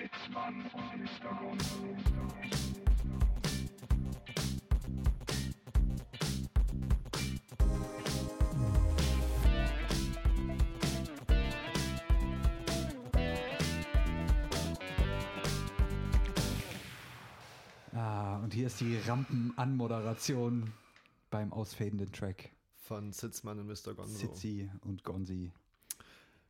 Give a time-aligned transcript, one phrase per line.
[0.00, 1.34] Sitzmann und Mr.
[1.38, 1.96] Gonzo.
[17.92, 20.72] Ah, und hier ist die Rampenanmoderation
[21.28, 22.52] beim ausfadenden Track.
[22.84, 23.92] Von Sitzmann und Mr.
[23.92, 24.16] Gonzo.
[24.16, 25.52] Sitzi und Gonzi.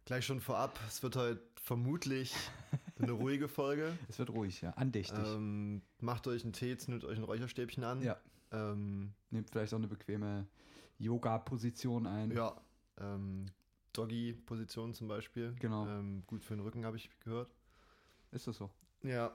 [0.05, 2.33] Gleich schon vorab, es wird heute vermutlich
[3.03, 3.93] eine ruhige Folge.
[4.09, 4.71] Es wird ruhig, ja.
[4.71, 5.19] Andächtig.
[5.27, 8.03] Ähm, macht euch einen Tee, zündet euch ein Räucherstäbchen an.
[8.03, 8.17] Ja.
[8.53, 10.47] Ähm, Nehmt vielleicht auch eine bequeme
[10.99, 12.31] Yoga-Position ein.
[12.33, 12.55] ja.
[12.99, 13.47] Ähm,
[13.93, 15.55] Doggy-Position zum Beispiel.
[15.59, 15.87] Genau.
[15.87, 17.51] Ähm, gut für den Rücken, habe ich gehört.
[18.31, 18.71] Ist das so?
[19.03, 19.33] Ja.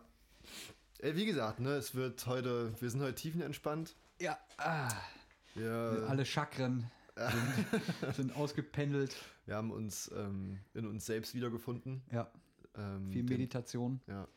[1.00, 3.96] Äh, wie gesagt, ne, es wird heute, wir sind heute tiefenentspannt.
[4.22, 4.38] Ja.
[4.58, 4.90] Ah,
[5.56, 9.16] Wir, alle Chakren sind, sind ausgependelt.
[9.46, 12.02] wir haben uns ähm, in uns selbst wiedergefunden.
[12.12, 12.32] Ja.
[12.78, 14.02] Ähm, Viel den- Meditation.
[14.08, 14.28] Ja.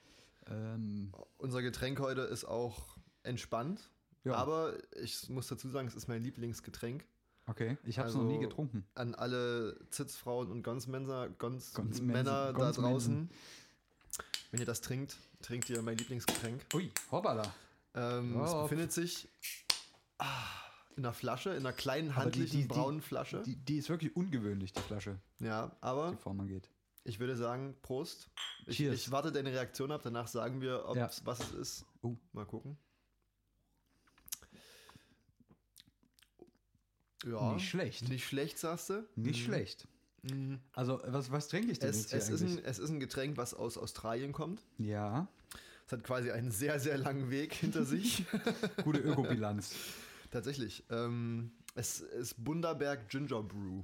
[0.46, 3.90] Ähm, Unser Getränk heute ist auch entspannt.
[4.24, 4.34] Ja.
[4.34, 7.04] Aber ich muss dazu sagen, es ist mein Lieblingsgetränk.
[7.46, 7.76] okay.
[7.84, 8.84] Ich habe es Also, noch nie getrunken.
[8.94, 12.82] An alle Zitzfrauen und Gonsmänner, Gons Gonsmensen- Männer da Gonsmensen.
[12.82, 13.30] draußen.
[14.50, 16.64] Wenn ihr das trinkt, trinkt ihr mein Lieblingsgetränk.
[16.74, 17.42] Ui, hoppala.
[17.94, 18.62] Ähm, es Ja.
[18.62, 19.28] befindet sich
[20.18, 20.26] ah,
[20.96, 23.42] in einer Flasche, in einer kleinen, handlichen, die- die- braunen Flasche.
[23.44, 26.68] Die, die ist wirklich ungewöhnlich, die Flasche, ja, aber die Form angeht.
[27.08, 28.28] Ich würde sagen, Prost.
[28.66, 31.10] Ich, ich warte deine Reaktion ab, danach sagen wir, ob Ja.
[31.24, 31.86] was es ist.
[32.02, 32.16] Oh.
[32.32, 32.76] Mal gucken.
[37.24, 38.08] Ja, Nicht schlecht.
[38.08, 39.06] Nicht schlecht, sagst du?
[39.16, 39.88] Nicht schlecht.
[40.72, 43.00] Also, was, was trinke ich denn Es, jetzt hier es, ist ein, es ist ein
[43.00, 44.64] Getränk, was aus Australien kommt.
[44.76, 45.26] ja,
[45.86, 48.24] Es hat quasi einen sehr, sehr langen Weg hinter sich.
[48.84, 49.74] gute Ökobilanz.
[50.30, 50.84] Tatsächlich.
[50.90, 53.82] Ähm, es ist Bundaberg Ginger Brew.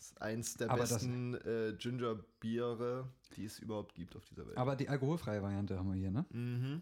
[0.00, 3.06] Das ist eins der Aber besten äh, Ginger-Biere,
[3.36, 4.56] die es überhaupt gibt auf dieser Welt.
[4.56, 6.24] Aber die alkoholfreie Variante haben wir hier, ne?
[6.30, 6.80] Mhm.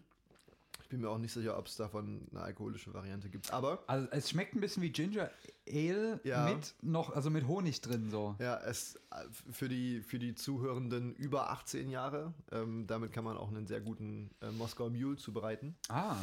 [0.81, 3.51] Ich bin mir auch nicht sicher, ob es davon eine alkoholische Variante gibt.
[3.51, 5.29] Aber Also es schmeckt ein bisschen wie Ginger
[5.69, 6.45] Ale Ja.
[6.55, 8.35] mit noch, also mit Honig drin so.
[8.39, 13.35] ja, es äh, für die, für die Zuhörenden über 18 Jahre, ähm, damit kann man
[13.37, 15.75] auch einen sehr guten äh, Moskauer Mule zubereiten.
[15.89, 16.15] Ah,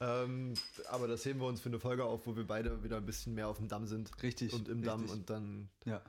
[0.00, 0.54] Ähm,
[0.90, 3.34] aber das heben wir uns für eine Folge auf, wo wir beide wieder ein bisschen
[3.34, 4.10] mehr auf dem Damm sind.
[4.22, 5.18] Richtig, Und im Damm richtig.
[5.20, 5.68] und dann.
[5.84, 6.02] ja.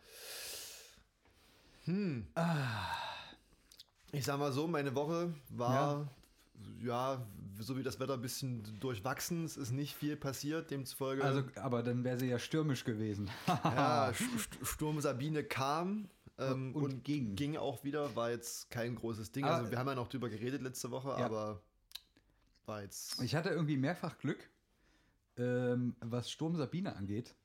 [4.12, 6.08] Ich sag mal so, meine Woche war.
[6.82, 7.22] Ja.
[7.60, 9.46] so wie das Wetter ein bisschen durchwachsen.
[9.46, 11.24] Es ist nicht viel passiert, demzufolge.
[11.24, 13.30] Also, aber dann wäre sie ja stürmisch gewesen.
[13.48, 16.10] ja, St- St- Sturm Sabine kam
[16.40, 17.36] ähm, Und und, ging.
[17.36, 17.56] ging.
[17.58, 19.46] auch wieder, war jetzt kein großes Ding.
[19.46, 21.26] Ah, Also wir haben ja noch drüber geredet letzte Woche, Ja.
[21.26, 21.62] aber
[22.68, 23.22] war jetzt.
[23.22, 24.50] Ich hatte irgendwie mehrfach Glück,
[25.38, 27.36] ähm, was Sturm Sabine angeht.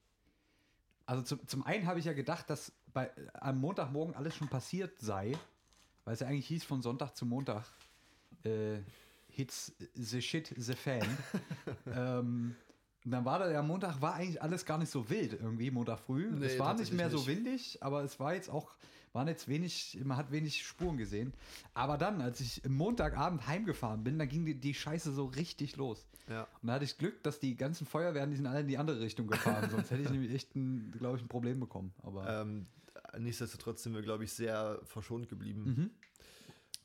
[1.07, 5.01] Also zum, zum einen habe ich ja gedacht, dass bei, am Montagmorgen alles schon passiert
[5.01, 5.33] sei,
[6.05, 7.65] weil es ja eigentlich hieß von Sonntag zu Montag,
[8.45, 8.79] äh,
[9.29, 11.07] hits the shit the fan.
[11.87, 12.55] ähm,
[13.05, 16.01] und dann war da ja Montag, war eigentlich alles gar nicht so wild irgendwie, Montag
[16.01, 16.31] früh.
[16.31, 17.27] Nee, es war nicht mehr so nicht.
[17.29, 18.75] windig, aber es war jetzt auch,
[19.13, 21.33] waren jetzt wenig, man hat wenig Spuren gesehen.
[21.75, 25.77] Aber dann, als ich am Montagabend heimgefahren bin, dann ging die, die Scheiße so richtig
[25.77, 26.07] los.
[26.29, 26.47] Ja.
[26.63, 29.01] Und da hatte ich Glück, dass die ganzen Feuerwehren, die sind alle in die andere
[29.01, 29.69] Richtung gefahren.
[29.71, 31.93] Sonst hätte ich nämlich echt, ein, glaube ich, ein Problem bekommen.
[32.03, 32.67] Aber Ähm,
[33.19, 35.91] nichtsdestotrotz sind wir, glaube ich, sehr verschont geblieben.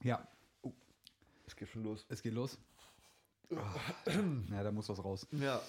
[0.02, 0.08] Mhm.
[0.08, 0.28] ja,
[1.46, 2.06] Es geht schon los.
[2.10, 2.58] es geht los.
[4.50, 5.28] ja, da muss was raus.
[5.32, 5.62] Ja.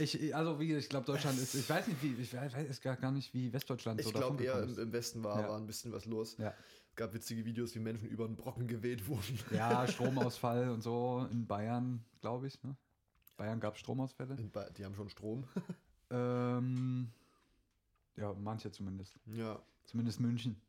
[0.00, 3.10] Ich, also wie gesagt, ich glaube, Deutschland ist, ich weiß nicht, wie, ich weiß gar
[3.10, 5.48] nicht, wie Westdeutschland Ich so glaube davon eher im, im Westen war, Ja.
[5.48, 6.36] war ein bisschen was los.
[6.38, 6.54] Ja.
[6.90, 9.38] Es gab witzige Videos, wie Menschen über einen Brocken geweht wurden.
[9.52, 12.62] Ja, Stromausfall und so in Bayern, glaube ich.
[12.62, 12.76] Ne?
[13.36, 14.36] Bayern gab es Stromausfälle.
[14.76, 15.44] Die haben schon Strom.
[16.12, 17.08] Ähm,
[18.16, 19.14] ja, manche zumindest.
[19.26, 19.62] ja.
[19.84, 20.60] Zumindest München.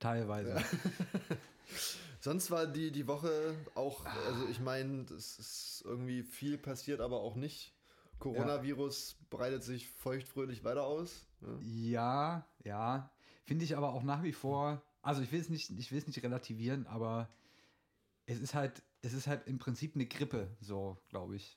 [0.00, 0.56] Teilweise.
[2.20, 7.20] Sonst war die, die Woche auch, also ich meine, es ist irgendwie viel passiert, aber
[7.20, 7.72] auch nicht.
[8.18, 11.26] Coronavirus breitet sich feuchtfröhlich weiter aus.
[11.40, 11.58] Ne?
[11.62, 13.10] Ja, ja.
[13.44, 16.06] Finde ich aber auch nach wie vor, also ich will es nicht, ich will es
[16.06, 17.28] nicht relativieren, aber
[18.26, 21.56] es ist halt, es ist halt im Prinzip eine Grippe, so, glaube ich.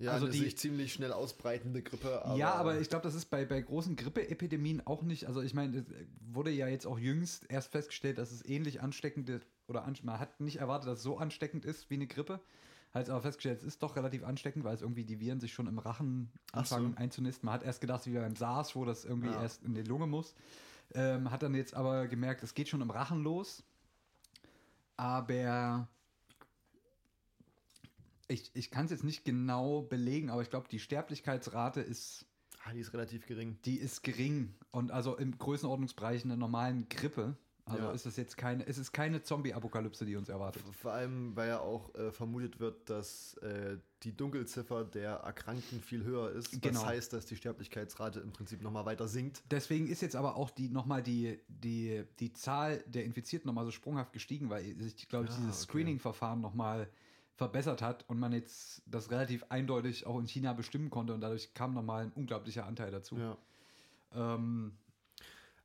[0.00, 2.24] Ja, Also eine die- sich ziemlich schnell ausbreitende Grippe.
[2.24, 5.26] Aber ja, aber ich glaube, das ist bei, bei großen Grippeepidemien auch nicht.
[5.26, 5.84] Also ich meine, es
[6.20, 10.18] wurde ja jetzt auch jüngst erst festgestellt, dass es ähnlich ansteckend ist, oder an, man
[10.20, 12.40] hat nicht erwartet, dass es so ansteckend ist wie eine Grippe.
[12.94, 15.52] Hat es aber festgestellt, es ist doch relativ ansteckend, weil es irgendwie die Viren sich
[15.52, 16.76] schon im Rachen Ach so.
[16.76, 17.46] anfangen einzunisten.
[17.46, 19.42] Man hat erst gedacht, wie beim SARS, wo das irgendwie Ja.
[19.42, 20.34] erst in die Lunge muss.
[20.94, 23.62] Ähm, hat dann jetzt aber gemerkt, es geht schon im Rachen los.
[24.96, 25.86] Aber
[28.26, 32.24] ich, ich kann es jetzt nicht genau belegen, aber ich glaube, die Sterblichkeitsrate ist,
[32.64, 33.58] Ah, die ist relativ gering.
[33.64, 34.54] die ist gering.
[34.70, 37.36] Und also im Größenordnungsbereich einer normalen Grippe.
[37.68, 37.90] Also Ja.
[37.92, 40.62] ist es jetzt keine, es ist keine Zombie-Apokalypse, die uns erwartet.
[40.80, 46.04] Vor allem, weil ja auch äh, vermutet wird, dass äh, die Dunkelziffer der Erkrankten viel
[46.04, 46.50] höher ist.
[46.62, 46.80] Genau.
[46.80, 49.42] Das heißt, dass die Sterblichkeitsrate im Prinzip nochmal weiter sinkt.
[49.50, 53.70] Deswegen ist jetzt aber auch die nochmal die, die, die Zahl der Infizierten nochmal so
[53.70, 55.64] sprunghaft gestiegen, weil sich, glaube ich, Ah, dieses okay.
[55.72, 56.88] Screening-Verfahren nochmal
[57.34, 61.54] verbessert hat und man jetzt das relativ eindeutig auch in China bestimmen konnte und dadurch
[61.54, 63.16] kam nochmal ein unglaublicher Anteil dazu.
[63.16, 63.36] Ja.
[64.14, 64.72] Ähm,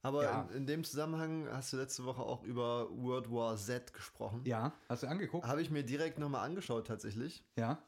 [0.04, 0.42] Aber Ja.
[0.52, 4.42] in, in dem Zusammenhang hast du letzte Woche auch über World War Z gesprochen.
[4.46, 5.48] ja, hast du angeguckt?
[5.48, 7.44] Habe ich mir direkt nochmal angeschaut tatsächlich.
[7.56, 7.82] Ja.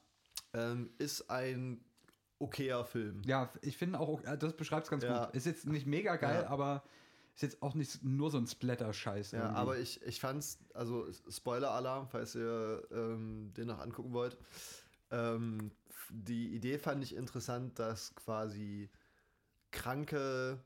[0.54, 1.84] Ähm, ist ein
[2.40, 3.22] okayer Film.
[3.26, 5.26] Ja, ich finde auch, das beschreibt es ganz Ja.
[5.26, 5.36] gut.
[5.36, 6.50] Ist jetzt nicht mega geil, Ja.
[6.50, 6.84] aber
[7.36, 9.32] ist jetzt auch nicht nur so ein Splatter-Scheiß.
[9.32, 9.58] Ja, irgendwie.
[9.60, 14.38] aber ich, ich fand's, also Spoiler-Alarm, falls ihr ähm, den noch angucken wollt.
[15.12, 15.72] Ähm,
[16.10, 18.90] die Idee fand ich interessant, dass quasi
[19.72, 20.60] kranke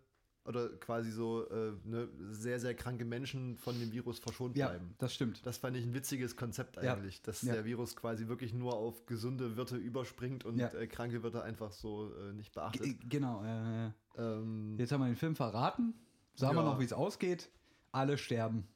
[0.45, 4.95] oder quasi so äh, ne, sehr, sehr kranke Menschen von dem Virus verschont ja, bleiben.
[4.97, 5.45] das stimmt.
[5.45, 6.93] Das fand ich ein witziges Konzept Ja.
[6.95, 7.53] eigentlich, dass Ja.
[7.53, 10.69] der Virus quasi wirklich nur auf gesunde Wirte überspringt und Ja.
[10.73, 12.81] äh, kranke Wirte einfach so äh, nicht beachtet.
[12.83, 13.43] G genau.
[13.43, 15.93] Äh, Ähm, jetzt haben wir den Film verraten.
[16.35, 16.71] Sagen wir Ja.
[16.71, 17.49] noch, wie es ausgeht.
[17.91, 18.67] Alle sterben.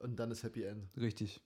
[0.00, 0.88] und dann ist Happy End.
[0.96, 1.40] Richtig.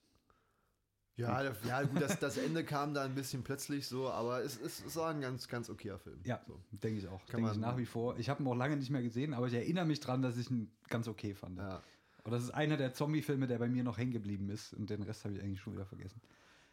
[1.15, 4.83] Ja, ja gut, das, das Ende kam da ein bisschen plötzlich so, aber es, es,
[4.83, 6.19] es war ein ganz, ganz okayer Film.
[6.23, 6.59] Ja, So.
[6.71, 7.23] denke ich auch.
[7.27, 8.17] Kann Denke ich nach wie vor.
[8.17, 10.49] Ich habe ihn auch lange nicht mehr gesehen, aber ich erinnere mich dran, dass ich
[10.49, 11.59] ihn ganz okay fand.
[11.59, 11.83] Ja.
[12.23, 14.73] Und das ist einer der Zombie-Filme, der bei mir noch hängen geblieben ist.
[14.73, 16.19] Und den Rest habe ich eigentlich schon wieder vergessen.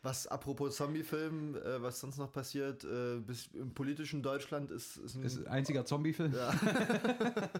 [0.03, 5.17] Was apropos Zombie-Film, äh, was sonst noch passiert, äh, bis im politischen Deutschland ist, ist
[5.17, 5.23] ein.
[5.25, 6.33] Ist ein einziger Zombie-Film?
[6.33, 6.51] ja.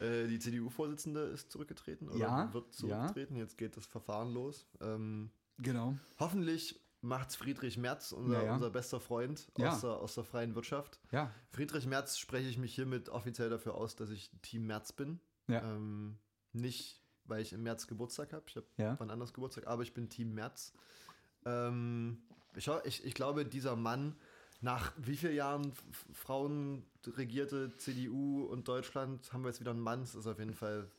[0.00, 2.72] äh, die CDU-Vorsitzende ist zurückgetreten oder Ja, wird ja.
[2.72, 3.36] zurücktreten.
[3.36, 4.66] Jetzt geht das Verfahren los.
[4.82, 5.96] Ähm, Genau.
[6.18, 8.54] hoffentlich macht's Friedrich Merz, unser, Ja, ja.
[8.54, 9.70] unser bester Freund Ja.
[9.72, 10.98] aus, der, aus der freien Wirtschaft.
[11.12, 11.30] Ja.
[11.52, 15.20] Friedrich Merz spreche ich mich hiermit offiziell dafür aus, dass ich Team Merz bin.
[15.46, 15.62] Ja.
[15.62, 16.18] Ähm,
[16.52, 18.44] nicht, weil ich im März Geburtstag habe.
[18.48, 18.96] Ich habe Ja.
[18.98, 20.72] wann anders Geburtstag, aber ich bin Team Merz.
[21.44, 22.18] Ähm,
[22.56, 24.16] ich, ich, ich glaube, dieser Mann,
[24.62, 25.72] nach wie vielen Jahren
[26.12, 30.00] Frauen regierte CDU und Deutschland, haben wir jetzt wieder einen Mann.
[30.00, 30.90] Das ist auf jeden Fall.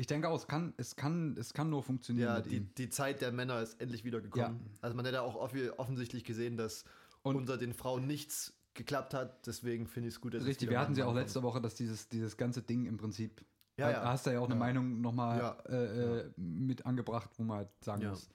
[0.00, 3.20] Ich denke auch, es kann, es kann, es kann nur funktionieren Ja, die, die Zeit
[3.20, 4.58] der Männer ist endlich wieder gekommen.
[4.80, 6.84] Also man hat ja auch offensichtlich gesehen, dass
[7.22, 9.46] Und- unter den Frauen nichts geklappt hat.
[9.46, 12.08] Deswegen finde ich es gut, dass Richtig, wir hatten sie auch letzte Woche, dass dieses,
[12.08, 13.44] dieses ganze Ding im Prinzip.
[13.76, 14.04] Ja, da ja.
[14.10, 14.58] hast du ja auch eine Ja.
[14.60, 15.50] Meinung nochmal Ja.
[15.68, 18.10] äh, äh, mit angebracht, wo man halt sagen Ja.
[18.10, 18.30] muss,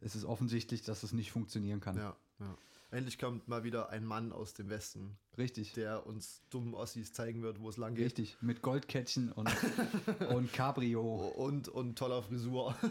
[0.00, 1.96] es ist offensichtlich, dass es nicht funktionieren kann.
[1.98, 2.56] Ja, ja.
[2.90, 5.72] Endlich kommt mal wieder ein Mann aus dem Westen, Richtig.
[5.72, 8.06] der uns dummen Ossis zeigen wird, wo es lang geht.
[8.06, 8.36] Richtig.
[8.40, 9.50] Mit Goldkettchen und,
[10.28, 11.02] und Cabrio.
[11.02, 12.76] Und, und toller Frisur.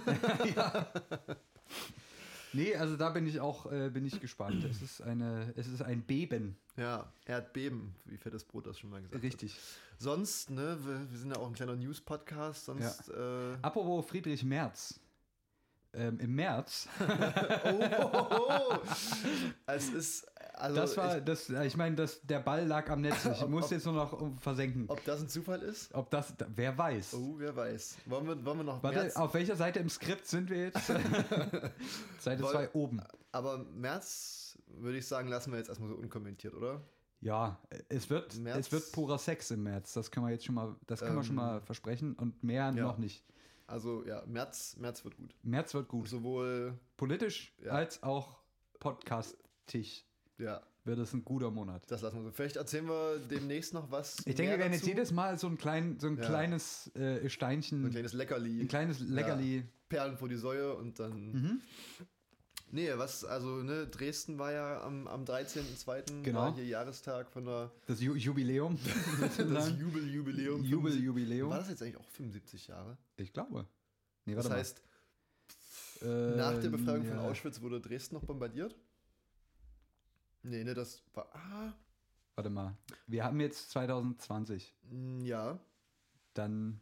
[2.55, 4.63] Nee, also da bin ich auch äh, bin ich gespannt.
[4.63, 6.55] Es ist, eine, es ist ein Beben.
[6.77, 9.55] Ja, Erdbeben, wie fettes Brot das schon mal gesagt Richtig.
[9.55, 9.59] hat.
[9.97, 15.01] Sonst, ne, wir, wir sind ja auch ein kleiner News-Podcast, sonst, äh, Apropos Friedrich Merz.
[15.97, 17.03] Ähm, Im März, oh,
[18.01, 18.77] oh, oh,
[19.67, 23.23] es ist, also, das war, ich, das, ich meine, das, der Ball lag am Netz.
[23.25, 24.85] Ich Ob- muss ob- jetzt nur noch versenken.
[24.89, 25.93] ob das ein Zufall ist?
[25.93, 27.13] Ob das, da- wer weiß.
[27.13, 27.97] Oh, wer weiß.
[28.07, 30.85] Wollen wir, wollen wir noch Warte, März, auf welcher Seite im Skript sind wir jetzt?
[32.19, 33.01] Seite Woll- 2 oben.
[33.31, 36.81] aber März, würde ich sagen, lassen wir jetzt erstmal so unkommentiert, oder?
[37.21, 37.57] Ja,
[37.89, 39.93] es wird, März- es wird purer Sex im März.
[39.93, 42.65] Das können wir jetzt schon mal, das können wir schon Ähm, mal versprechen und mehr
[42.65, 42.83] ja.
[42.83, 43.23] noch nicht.
[43.67, 45.33] Also, ja, März, März wird gut.
[45.43, 46.07] März wird gut.
[46.07, 47.71] Sowohl, Politisch Ja.
[47.71, 48.39] als auch
[48.79, 50.05] podcastig
[50.37, 51.89] ja, wird es ein guter Monat.
[51.89, 52.31] das lassen wir so.
[52.31, 54.17] Vielleicht erzählen wir demnächst noch was.
[54.25, 56.25] Ich denke, wir werden jetzt jedes Mal so ein, klein, so ein Ja.
[56.25, 58.61] kleines äh, Steinchen, So ein kleines Leckerli.
[58.61, 59.63] ein kleines Leckerli.
[59.89, 61.31] Perlen vor die Säue und dann.
[61.31, 61.61] Mhm.
[62.71, 66.23] Nee, was, also, ne, Dresden war ja am, am 13.02.
[66.23, 66.39] Genau.
[66.39, 68.77] war hier Jahrestag von der Das Ju Jubiläum.
[69.37, 69.69] das.
[69.79, 70.63] Jubeljubiläum.
[70.63, 71.49] Jubeljubiläum.
[71.49, 72.97] War das jetzt eigentlich auch 75 Jahre?
[73.17, 73.65] Ich glaube.
[74.25, 74.81] Nee, Das heißt,
[76.01, 76.35] mal.
[76.35, 77.23] nach der Befreiung Ähm, von ja.
[77.29, 78.75] Auschwitz wurde Dresden noch bombardiert?
[80.43, 81.27] Nee, ne, das war.
[81.33, 81.73] Ah,
[82.35, 82.75] Warte mal.
[83.07, 84.73] Wir haben jetzt 2020.
[84.91, 85.59] mm, ja.
[86.33, 86.81] Dann.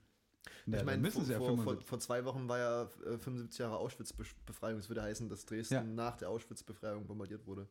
[0.65, 1.87] Ja, ich meine, müssen vor, sie ja vor, vor, 75.
[1.89, 4.77] vor zwei Wochen war ja äh, 75 Jahre Auschwitz-Befreiung.
[4.77, 5.83] Das würde heißen, dass Dresden Ja.
[5.83, 7.67] nach der Auschwitz-Befreiung bombardiert wurde.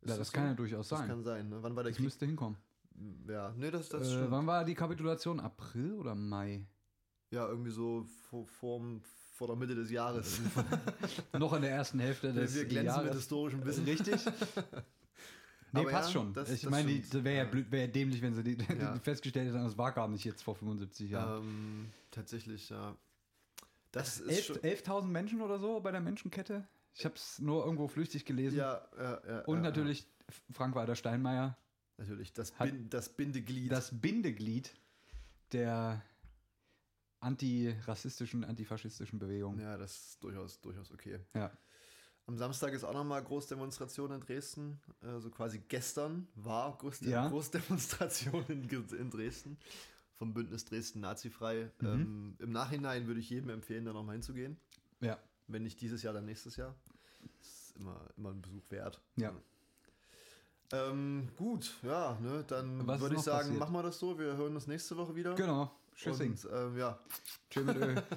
[0.00, 0.32] Ist Ja, das so?
[0.34, 1.08] kann ja durchaus Das sein.
[1.08, 1.62] kann sein, ne?
[1.62, 2.04] Wann war der Das Krieg?
[2.04, 2.56] müsste hinkommen.
[3.28, 4.30] Ja, nee, das, das Äh, stimmt.
[4.30, 5.40] wann war die Kapitulation?
[5.40, 6.66] April oder Mai?
[7.30, 9.00] Ja, irgendwie so vor, vorm-
[9.34, 10.40] vor der Mitte des Jahres.
[11.38, 13.04] Noch in der ersten Hälfte des wir glänzen Jahres.
[13.04, 13.84] mit historischem Wissen.
[13.84, 14.14] Richtig.
[15.72, 16.32] Nee, Aber passt ja, schon.
[16.34, 17.14] das- ich das meine, stimmt.
[17.14, 17.50] das wäre ja, Ja.
[17.50, 18.98] blöd, ja dämlich, wenn sie die, Ja.
[19.00, 21.42] festgestellt hätten, das war gar nicht jetzt vor 75 Jahren.
[21.42, 22.96] Ähm, tatsächlich, ja.
[23.92, 24.56] Das ist Elf- schon.
[24.58, 26.66] 11.000 Menschen oder so bei der Menschenkette?
[26.94, 28.56] Ich habe es nur irgendwo flüchtig gelesen.
[28.58, 29.40] Ja, ja, ja.
[29.42, 30.06] Und ja, natürlich
[30.52, 31.56] Frank-Walter Steinmeier.
[31.98, 33.70] Natürlich, das, Bin, das Bindeglied.
[33.70, 34.72] das Bindeglied
[35.52, 36.02] der
[37.20, 39.58] antirassistischen, antifaschistischen Bewegung.
[39.60, 41.20] Ja, das ist durchaus, durchaus okay.
[41.34, 41.50] Ja.
[42.30, 44.80] Am Samstag ist auch nochmal Großdemonstration in Dresden.
[45.02, 47.26] Also quasi gestern war Großde Ja.
[47.28, 49.58] Großdemonstration in, in Dresden
[50.14, 51.72] vom Bündnis Dresden Nazifrei.
[51.80, 51.88] Mhm.
[51.88, 54.56] Ähm, Im Nachhinein würde ich jedem empfehlen, da nochmal hinzugehen.
[55.00, 55.18] Ja.
[55.48, 56.76] Wenn nicht dieses Jahr, dann nächstes Jahr.
[57.40, 59.00] Das ist immer, immer ein Besuch wert.
[59.16, 59.34] Ja.
[60.72, 63.58] Ähm, gut, ja, ne, dann würde ich sagen, passiert?
[63.58, 64.16] machen wir das so.
[64.16, 65.34] Wir hören uns nächste Woche wieder.
[65.34, 65.68] Genau.
[65.96, 66.30] Tschüssing.
[66.30, 66.96] Und ähm, ja,
[67.56, 68.02] mit Öl.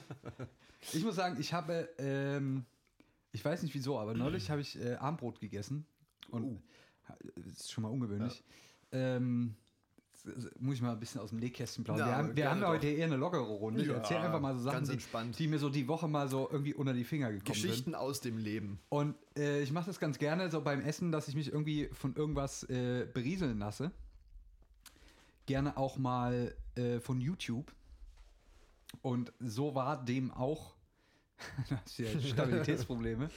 [0.92, 2.66] Ich muss sagen, ich habe, ähm,
[3.34, 5.86] ich weiß nicht wieso, aber neulich habe ich äh, Armbrot gegessen.
[6.30, 6.62] Und Uh.
[7.36, 8.44] das ist schon mal ungewöhnlich.
[8.94, 9.56] Ähm,
[10.14, 12.08] s- s- muss ich mal ein bisschen aus dem Nähkästchen plaudern.
[12.08, 13.82] Ja, wir haben, wir haben ja heute eher eine lockere Runde.
[13.82, 16.48] Ich Ja, erzähle einfach mal so Sachen, die, die mir so die Woche mal so
[16.50, 17.64] irgendwie unter die Finger gekommen sind.
[17.70, 18.80] Geschichten aus dem Leben.
[18.90, 22.16] Und äh, ich mache das ganz gerne so beim Essen, dass ich mich irgendwie von
[22.16, 23.92] irgendwas äh, berieseln lasse.
[25.46, 27.74] Gerne auch mal äh, von YouTube.
[29.02, 30.76] Und so war dem auch.
[31.70, 33.30] da hast du ja Stabilitätsprobleme.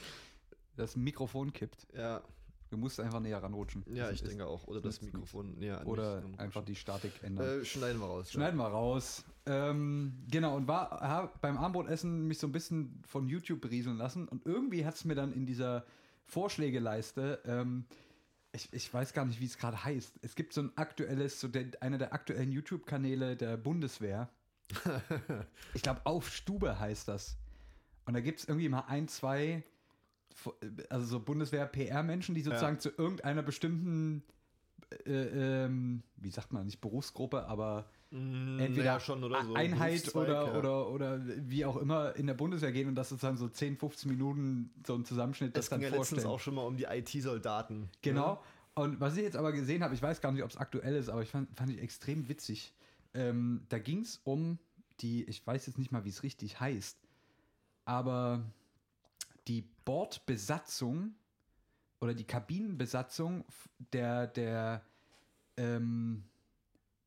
[0.75, 1.87] Das Mikrofon kippt.
[1.93, 2.21] Ja,
[2.69, 3.83] Du musst einfach näher ranrutschen.
[3.87, 4.67] ja ich ist- denke auch.
[4.67, 7.61] Oder das Mikrofon näher an Oder einfach die Statik ändern.
[7.61, 8.31] Äh, schneiden wir raus.
[8.31, 9.23] Schneiden wir raus.
[9.45, 14.27] Ähm, genau, und war hab beim Armbrotessen mich so ein bisschen von YouTube berieseln lassen.
[14.27, 15.85] Und irgendwie hat es mir dann in dieser
[16.25, 17.85] Vorschlägeleiste, ähm,
[18.51, 20.19] ich, ich weiß gar nicht, wie es gerade heißt.
[20.21, 24.29] Es gibt so ein aktuelles, so der, einer der aktuellen YouTube-Kanäle der Bundeswehr.
[25.73, 27.37] ich glaube, auf Stube heißt das.
[28.07, 29.63] Und da gibt es irgendwie mal ein, zwei,
[30.89, 34.23] also so Bundeswehr-PR-Menschen, die sozusagen zu irgendeiner bestimmten,
[35.05, 39.53] äh, ähm, wie sagt man, nicht Berufsgruppe, aber Mm, entweder schon oder so.
[39.53, 40.57] Einheit oder, ja.
[40.57, 44.09] oder, oder wie auch immer in der Bundeswehr gehen und das sozusagen so 10, 15
[44.09, 46.33] Minuten so ein Zusammenschnitt Es das dann ging ja letztens vorstellen.
[46.33, 47.89] auch schon mal um die IT-Soldaten.
[48.01, 48.41] Genau.
[48.75, 51.09] Und was ich jetzt aber gesehen habe, ich weiß gar nicht, ob es aktuell ist,
[51.09, 52.73] aber ich fand, fand ich extrem witzig.
[53.13, 54.59] Ähm, da ging es um
[55.01, 56.97] die, ich weiß jetzt nicht mal, wie es richtig heißt,
[57.87, 58.43] aber
[59.47, 61.15] die Bordbesatzung
[62.01, 63.45] oder die Kabinenbesatzung
[63.93, 64.83] der, der
[65.55, 66.25] ähm,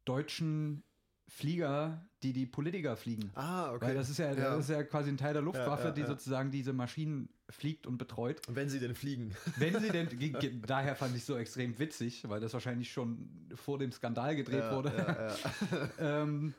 [0.07, 0.83] deutschen
[1.29, 3.31] Flieger, die die Politiker fliegen.
[3.35, 3.89] Ah, okay.
[3.89, 4.57] Weil das ist ja, Ja.
[4.57, 7.87] das ist ja quasi ein Teil der Luftwaffe, Ja, ja, die sozusagen diese Maschinen fliegt
[7.87, 8.41] und betreut.
[8.49, 9.37] Wenn sie denn fliegen.
[9.57, 10.09] Wenn sie denn,
[10.67, 14.91] daher fand ich so extrem witzig, weil das wahrscheinlich schon vor dem Skandal gedreht wurde.
[15.99, 16.55] Ähm,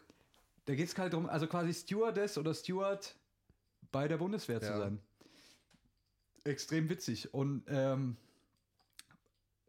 [0.65, 3.15] da geht es halt darum, also quasi Stewardess oder Steward
[3.91, 4.77] bei der Bundeswehr zu Ja.
[4.79, 4.99] sein.
[6.43, 7.33] Extrem witzig.
[7.33, 8.17] Und ähm,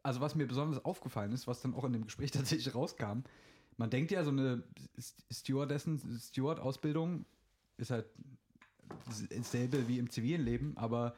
[0.01, 3.21] also was mir besonders aufgefallen ist, was dann auch in dem Gespräch tatsächlich rauskam,
[3.77, 4.63] man denkt ja, so eine
[5.31, 7.25] Stewardessen, Steward-Ausbildung
[7.77, 8.05] ist halt
[9.29, 11.15] dasselbe wie im zivilen Leben, aber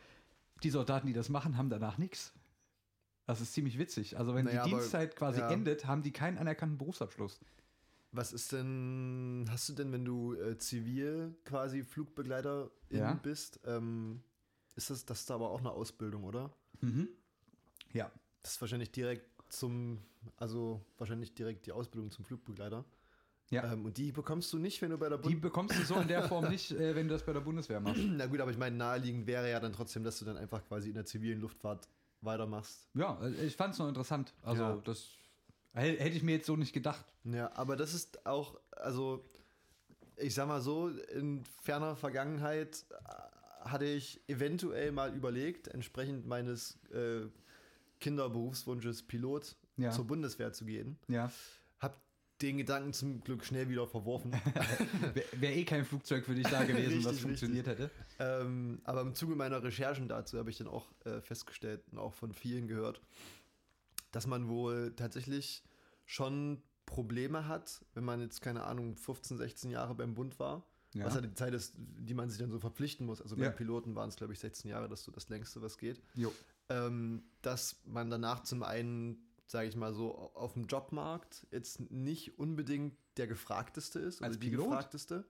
[0.63, 2.33] die Soldaten, die das machen, haben danach nichts.
[3.25, 4.17] Das ist ziemlich witzig.
[4.17, 5.49] Also wenn Naja, die aber- Dienstzeit quasi ja.
[5.51, 7.39] endet, haben die keinen anerkannten Berufsabschluss.
[8.15, 13.13] Was ist denn, hast du denn, wenn du äh, zivil quasi Flugbegleiter Ja.
[13.13, 14.21] bist, ähm,
[14.75, 16.53] ist das, das ist aber auch eine Ausbildung, oder?
[17.93, 18.11] Ja.
[18.41, 19.99] Das ist wahrscheinlich direkt zum,
[20.37, 22.85] also wahrscheinlich direkt die Ausbildung zum Flugbegleiter.
[23.51, 23.71] Ja.
[23.73, 25.95] Ähm, und die bekommst du nicht, wenn du bei der Die Bund bekommst du so
[25.99, 28.01] in der Form nicht, äh, wenn du das bei der Bundeswehr machst.
[28.03, 30.89] Na gut, aber ich meine, naheliegend wäre ja dann trotzdem, dass du dann einfach quasi
[30.89, 31.87] in der zivilen Luftfahrt
[32.21, 32.89] weitermachst.
[32.95, 34.33] Ja, äh, ich fand es noch interessant.
[34.41, 34.75] Also Ja.
[34.83, 35.09] das
[35.81, 37.05] hätte ich mir jetzt so nicht gedacht.
[37.25, 39.23] Ja, aber das ist auch, also
[40.17, 46.77] ich sag mal so, in ferner Vergangenheit äh, hatte ich eventuell mal überlegt, entsprechend meines
[46.91, 47.21] äh,
[47.99, 49.91] Kinderberufswunsches Pilot Ja.
[49.91, 50.97] zur Bundeswehr zu gehen.
[51.07, 51.31] Ja.
[51.79, 51.99] Hab
[52.41, 54.31] den Gedanken zum Glück schnell wieder verworfen.
[55.13, 57.89] Wäre wär eh kein Flugzeug für dich da gewesen, was Richtig, funktioniert hätte.
[58.19, 62.13] ähm, aber im Zuge meiner Recherchen dazu habe ich dann auch äh, festgestellt und auch
[62.13, 63.01] von vielen gehört,
[64.15, 65.61] dass man wohl tatsächlich
[66.05, 70.63] schon Probleme hat, wenn man jetzt, keine Ahnung, 15, 16 Jahre beim Bund war.
[70.93, 71.03] Ja.
[71.05, 73.21] Was ja die Zeit ist, die man sich dann so verpflichten muss.
[73.21, 73.51] Also beim Ja.
[73.51, 76.01] Piloten waren es, glaube ich, 16 Jahre, das ist so das längste, was geht.
[76.69, 79.17] Ähm, dass man danach zum einen,
[79.47, 84.21] sage ich mal so, auf dem Jobmarkt jetzt nicht unbedingt der gefragteste ist.
[84.21, 84.65] Als oder die Pilot?
[84.67, 85.25] gefragteste.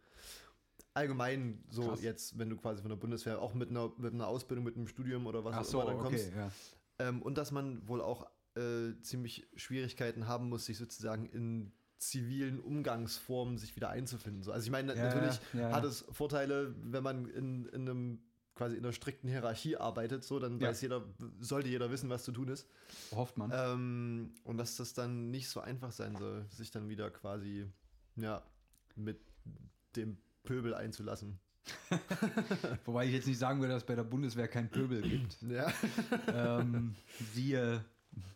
[0.94, 2.02] Allgemein so Krass.
[2.04, 4.88] jetzt, wenn du quasi von der Bundeswehr, auch mit einer, mit einer Ausbildung, mit einem
[4.88, 6.28] Studium oder was Ach auch so, immer dann kommst.
[6.28, 6.52] okay, ja.
[7.00, 8.26] Ähm, und dass man wohl auch
[8.56, 14.44] äh, ziemlich Schwierigkeiten haben muss, sich sozusagen in zivilen Umgangsformen sich wieder einzufinden.
[14.44, 15.72] So, also ich meine, Ja, natürlich ja, ja.
[15.72, 18.20] hat es Vorteile, wenn man in, in einem
[18.54, 21.04] quasi in einer strikten Hierarchie arbeitet, so, dann weiß jeder,
[21.40, 22.68] sollte jeder wissen, was zu tun ist.
[23.12, 23.52] Hofft man.
[23.54, 27.68] Ähm, und dass das dann nicht so einfach sein soll, sich dann wieder quasi,
[28.16, 28.42] ja,
[28.96, 29.20] mit
[29.98, 31.40] dem Pöbel einzulassen.
[32.86, 35.42] Wobei ich jetzt nicht sagen würde, dass es bei der Bundeswehr kein Pöbel gibt.
[35.42, 35.74] Ja.
[36.28, 36.96] ähm,
[37.34, 37.84] siehe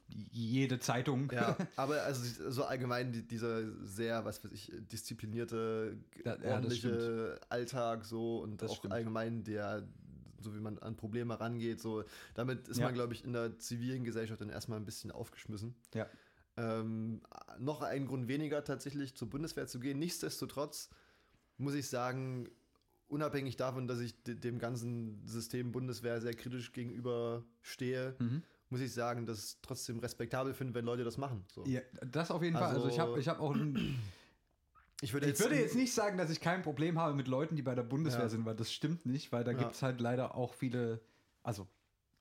[0.07, 1.31] jede Zeitung.
[1.31, 8.05] Ja, aber also so allgemein die, dieser sehr, was weiß ich, disziplinierte, ja, ordentliche Alltag
[8.05, 8.93] so und Das auch stimmt.
[8.93, 9.87] allgemein der,
[10.41, 12.85] so wie man an Probleme rangeht, so damit ist Ja.
[12.85, 15.75] man, glaube ich, in der zivilen Gesellschaft dann erstmal ein bisschen aufgeschmissen.
[15.93, 16.07] Ja.
[16.57, 17.21] Ähm,
[17.59, 19.99] noch ein Grund weniger tatsächlich zur Bundeswehr zu gehen.
[19.99, 20.89] Nichtsdestotrotz
[21.57, 22.49] muss ich sagen,
[23.07, 28.43] unabhängig davon, dass ich de- dem ganzen System Bundeswehr sehr kritisch gegenüber stehe, Mhm.
[28.69, 31.43] Muss ich sagen, dass ich es trotzdem respektabel finde, wenn Leute das machen.
[31.53, 31.65] So.
[31.65, 32.73] Ja, das auf jeden Fall.
[32.75, 33.99] Also ich Also- habe ich hab auch ein,
[35.01, 37.61] Ich würde Ich würde jetzt nicht sagen, dass ich kein Problem habe mit Leuten, die
[37.61, 38.29] bei der Bundeswehr Ja.
[38.29, 39.57] sind, weil das stimmt nicht, weil da Ja.
[39.57, 40.99] gibt es halt leider auch viele,
[41.41, 41.67] also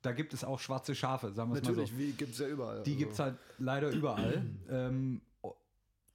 [0.02, 1.80] da gibt es auch schwarze Schafe, sagen wir es mal so.
[1.82, 2.84] Natürlich, gibt es ja überall.
[2.84, 2.98] Die also.
[3.00, 4.46] gibt es halt leider überall.
[4.70, 5.20] ähm,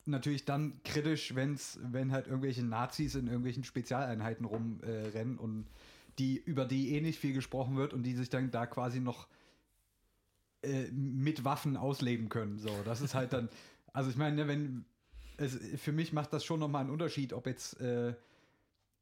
[0.06, 5.66] natürlich dann kritisch, wenn's, wenn halt irgendwelche Nazis in irgendwelchen Spezialeinheiten rumrennen äh, und
[6.18, 9.28] die, über die eh nicht viel gesprochen wird und die sich dann da quasi noch
[10.64, 12.60] äh, mit Waffen ausleben können.
[12.60, 13.50] So, das ist halt dann,
[13.94, 14.86] also ich meine, ne, wenn
[15.38, 18.16] es, für mich macht das schon nochmal einen Unterschied, ob jetzt äh,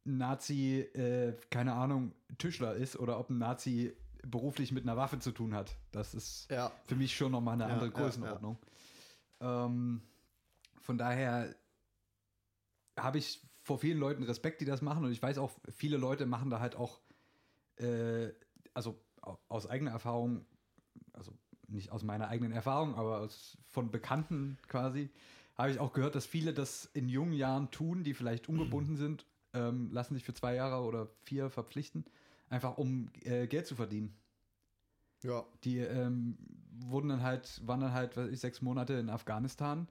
[0.06, 5.20] ein Nazi, äh, keine Ahnung, Tischler ist oder ob ein Nazi beruflich mit einer Waffe
[5.20, 5.76] zu tun hat.
[5.92, 8.58] Das ist Ja, für mich schon nochmal eine Ja, andere ja, Größenordnung.
[9.40, 10.02] Ähm,
[10.82, 11.56] von daher
[13.00, 16.26] habe ich vor vielen Leuten Respekt, die das machen und ich weiß auch, viele Leute
[16.26, 17.00] machen da halt auch,
[17.78, 18.30] äh,
[18.74, 20.46] also au- aus eigener Erfahrung,
[21.14, 21.34] also
[21.72, 25.10] nicht aus meiner eigenen Erfahrung, aber aus, von Bekannten quasi,
[25.58, 29.26] habe ich auch gehört, dass viele das in jungen Jahren tun, die vielleicht ungebunden sind,
[29.54, 32.06] ähm, lassen sich für zwei Jahre oder vier verpflichten,
[32.50, 34.16] einfach um äh, Geld zu verdienen.
[35.24, 36.38] ja, Die ähm,
[36.86, 39.88] wurden dann halt, waren dann halt, weiß ich, sechs Monate in Afghanistan,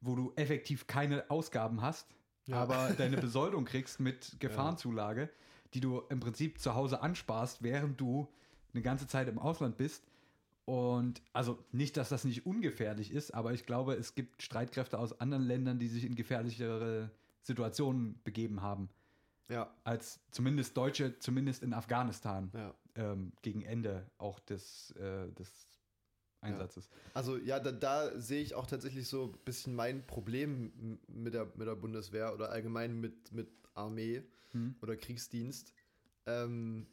[0.00, 2.06] wo du effektiv keine Ausgaben hast,
[2.46, 2.56] Ja.
[2.62, 5.30] aber deine Besoldung kriegst mit Gefahrenzulage,
[5.74, 8.28] die du im Prinzip zu Hause ansparst, während du
[8.74, 10.04] eine ganze Zeit im Ausland bist.
[10.64, 15.20] Und also nicht, dass das nicht ungefährlich ist, aber ich glaube, es gibt Streitkräfte aus
[15.20, 17.10] anderen Ländern, die sich in gefährlichere
[17.42, 18.88] Situationen begeben haben,
[19.48, 22.74] ja, als zumindest Deutsche, zumindest in Afghanistan ja.
[22.94, 25.50] ähm, gegen Ende auch des, äh, des
[26.40, 26.88] Einsatzes.
[27.12, 31.46] Also ja, da, da sehe ich auch tatsächlich so ein bisschen mein Problem mit der,
[31.56, 34.74] mit der Bundeswehr oder allgemein mit, mit Armee Hm.
[34.82, 35.72] oder Kriegsdienst,
[36.26, 36.86] ähm,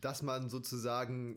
[0.00, 1.36] dass man sozusagen,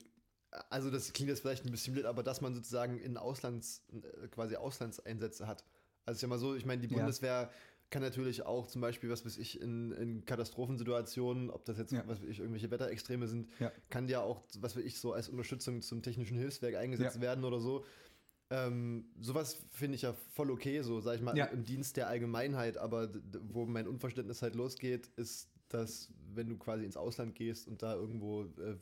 [0.69, 4.27] also das klingt jetzt vielleicht ein bisschen blöd, aber dass man sozusagen in Auslands, äh,
[4.27, 5.63] quasi Auslandseinsätze hat.
[6.05, 6.97] Also ist ja mal so, ich meine, die Ja.
[6.97, 7.51] Bundeswehr
[7.89, 12.03] kann natürlich auch zum Beispiel, was weiß ich, in, in Katastrophensituationen, ob das jetzt, Ja.
[12.07, 13.71] was weiß ich, irgendwelche Wetterextreme sind, Ja.
[13.89, 17.21] kann ja auch, was weiß ich, so als Unterstützung zum technischen Hilfswerk eingesetzt Ja.
[17.21, 17.85] werden oder so.
[18.49, 21.45] Ähm, sowas finde ich ja voll okay, so sag ich mal, Ja.
[21.45, 23.09] im Dienst der Allgemeinheit, aber
[23.49, 27.95] wo mein Unverständnis halt losgeht, ist, dass wenn du quasi ins Ausland gehst und da
[27.95, 28.75] irgendwo äh,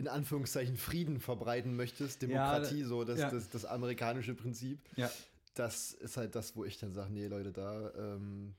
[0.00, 3.30] in Anführungszeichen Frieden verbreiten möchtest, Demokratie, so das, ja.
[3.30, 5.10] das, das amerikanische Prinzip, Ja.
[5.52, 8.54] das ist halt das, wo ich dann sage, nee Leute, da, ähm,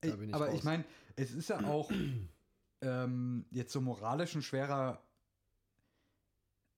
[0.00, 0.54] da Ich, bin ich aber raus.
[0.56, 0.84] ich meine,
[1.16, 1.90] es ist ja auch
[2.80, 5.02] ähm, jetzt so moralisch ein schwerer,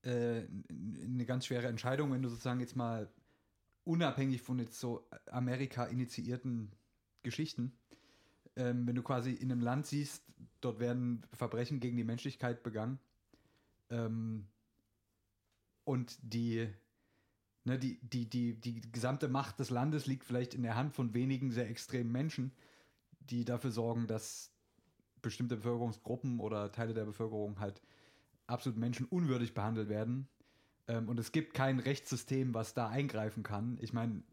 [0.01, 3.09] äh, eine ganz schwere Entscheidung, wenn du sozusagen jetzt mal
[3.85, 6.73] unabhängig von jetzt so Amerika initiierten
[7.23, 7.71] Geschichten,
[8.57, 10.23] ähm, wenn du quasi in einem Land siehst,
[10.59, 12.99] dort werden Verbrechen gegen die Menschlichkeit begangen
[13.93, 14.47] ähm,
[15.85, 16.69] und die
[17.65, 21.13] Ne, die, die, die, die gesamte Macht des Landes liegt vielleicht in der Hand von
[21.13, 22.51] wenigen sehr extremen Menschen,
[23.21, 24.51] die dafür sorgen, dass
[25.21, 27.81] bestimmte Bevölkerungsgruppen oder Teile der Bevölkerung halt
[28.47, 30.27] absolut menschenunwürdig behandelt werden.
[30.87, 33.77] Ähm, und es gibt kein Rechtssystem, was da eingreifen kann.
[33.81, 34.23] Ich meine,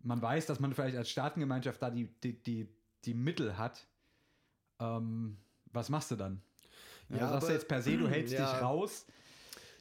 [0.00, 2.68] man weiß, dass man vielleicht als Staatengemeinschaft da die, die, die,
[3.04, 3.86] die Mittel hat.
[4.80, 5.36] Ähm,
[5.66, 6.40] was machst du dann?
[7.10, 8.52] Ja, Ja, du sagst aber- jetzt per se, du hältst Ja.
[8.52, 9.06] dich raus.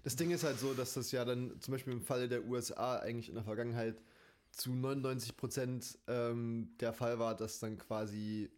[0.04, 2.98] Das Ding ist halt so, dass das ja dann zum Beispiel im Falle der USA
[3.00, 4.02] eigentlich in der Vergangenheit
[4.52, 8.50] zu 99 Prozent ähm, der Fall war, dass dann quasi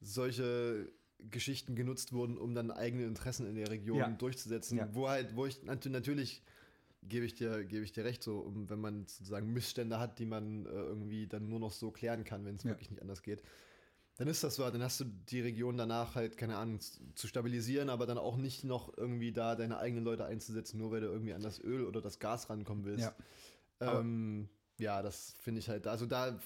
[0.00, 0.90] solche
[1.30, 4.08] Geschichten genutzt wurden, um dann eigene Interessen in der Region Ja.
[4.10, 4.78] durchzusetzen.
[4.78, 4.88] Ja.
[4.94, 6.42] Wo halt, wo ich nat natürlich
[7.02, 10.26] gebe ich dir, gebe ich dir recht, so, um, wenn man sozusagen Missstände hat, die
[10.26, 12.70] man äh, irgendwie dann nur noch so klären kann, wenn es Ja.
[12.70, 13.42] wirklich nicht anders geht.
[14.20, 16.78] Dann ist das so, dann hast du die Region danach halt, keine Ahnung,
[17.14, 21.00] zu stabilisieren, aber dann auch nicht noch irgendwie da deine eigenen Leute einzusetzen, nur weil
[21.00, 23.10] du irgendwie an das Öl oder das Gas rankommen willst.
[23.80, 23.98] Ja.
[23.98, 26.38] Ähm, ja, das finde ich halt, also da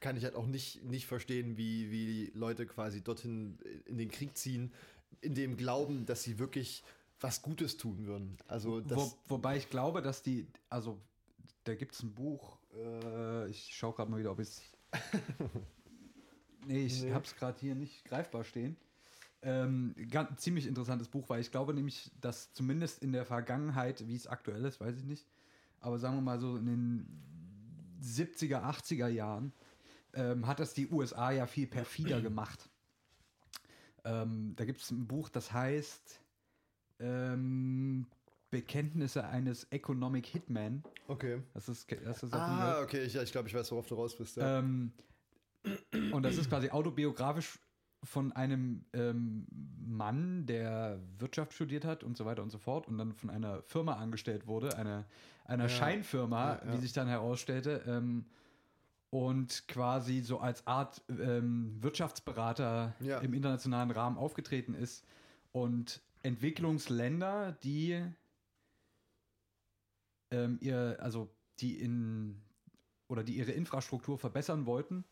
[0.00, 4.10] kann ich halt auch nicht, nicht verstehen, wie, wie die Leute quasi dorthin in den
[4.10, 4.72] Krieg ziehen,
[5.20, 6.82] in dem Glauben, dass sie wirklich
[7.20, 8.38] was Gutes tun würden.
[8.48, 11.00] Also Wo, wobei ich glaube, dass die, also
[11.62, 14.62] da gibt es ein Buch, äh, ich schaue gerade mal wieder, ob ich es.
[16.66, 17.12] nee, ich Nee.
[17.12, 18.76] habe es gerade hier nicht greifbar stehen.
[19.42, 24.14] Ähm, ganz, ziemlich interessantes Buch, weil ich glaube nämlich, dass zumindest in der Vergangenheit, wie
[24.14, 25.26] es aktuell ist, weiß ich nicht,
[25.80, 27.22] aber sagen wir mal so in den
[28.02, 29.52] 70er, 80er Jahren,
[30.12, 32.68] ähm, hat das die USA ja viel perfider gemacht.
[34.04, 36.20] Ähm, da gibt es ein Buch, das heißt
[36.98, 38.06] ähm,
[38.50, 40.82] Bekenntnisse eines Economic Hitman.
[41.08, 41.40] Okay.
[41.54, 44.36] Das ist, das ist Ah, okay, ich, ich glaube, ich weiß, worauf du raus bist.
[44.36, 44.58] Ja.
[46.12, 47.58] Und das ist quasi autobiografisch
[48.02, 49.46] von einem ähm,
[49.86, 53.62] Mann, der Wirtschaft studiert hat und so weiter und so fort und dann von einer
[53.62, 55.04] Firma angestellt wurde, eine,
[55.44, 55.68] einer Ja.
[55.68, 56.72] Scheinfirma, Ja, ja.
[56.72, 58.24] wie sich dann herausstellte, ähm,
[59.10, 65.04] und quasi so als Art ähm, Wirtschaftsberater im internationalen Rahmen aufgetreten ist
[65.52, 68.00] und Entwicklungsländer, die
[70.30, 72.40] ähm, ihr, also die in
[73.08, 75.04] oder die ihre Infrastruktur verbessern wollten,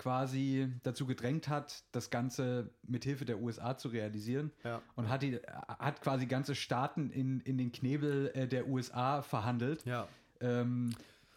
[0.00, 4.80] quasi dazu gedrängt hat, das Ganze mit Hilfe der USA zu realisieren ja.
[4.96, 5.38] und hat, die,
[5.78, 9.84] hat quasi ganze Staaten in, in den Knebel äh, der USA verhandelt.
[9.84, 10.08] Ja.
[10.40, 10.90] Ähm,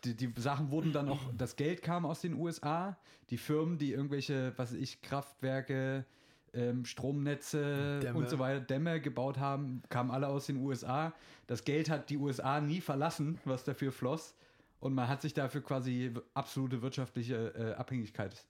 [0.06, 2.98] die, die Sachen wurden dann auch, das Geld kam aus den USA,
[3.32, 6.06] die Firmen, die irgendwelche, was weiß ich, Kraftwerke,
[6.54, 8.18] ähm, Stromnetze Dämme.
[8.18, 11.12] und so weiter, Dämme gebaut haben, kamen alle aus den USA.
[11.48, 14.36] Das Geld hat die USA nie verlassen, was dafür floss.
[14.80, 18.46] Und man hat sich dafür quasi absolute wirtschaftliche äh, Abhängigkeit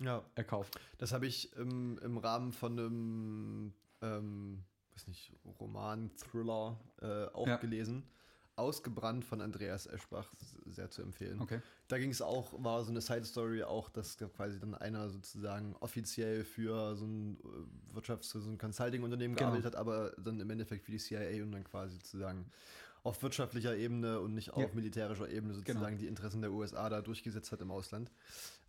[0.00, 0.24] ja.
[0.34, 0.78] erkauft.
[0.98, 7.46] Das habe ich im, im Rahmen von einem, ähm, weiß nicht, Roman, Thriller äh, auch
[7.46, 7.56] Ja.
[7.56, 8.04] gelesen.
[8.56, 10.32] Ausgebrannt von Andreas Eschbach,
[10.66, 11.40] sehr zu empfehlen.
[11.40, 11.60] Okay.
[11.86, 16.42] Da ging es auch, war so eine Side-Story auch, dass quasi dann einer sozusagen offiziell
[16.44, 19.50] für so ein äh, Wirtschafts-, so ein Consulting-Unternehmen Genau.
[19.52, 22.50] gearbeitet hat, aber dann im Endeffekt für die CIA und dann quasi sozusagen
[23.04, 24.74] auf wirtschaftlicher Ebene und nicht auf Ja.
[24.74, 25.98] militärischer Ebene sozusagen Genau.
[26.00, 28.10] die Interessen der USA da durchgesetzt hat im Ausland.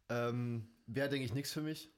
[0.10, 1.90] Ähm, Wäre, denke ich, nichts für mich.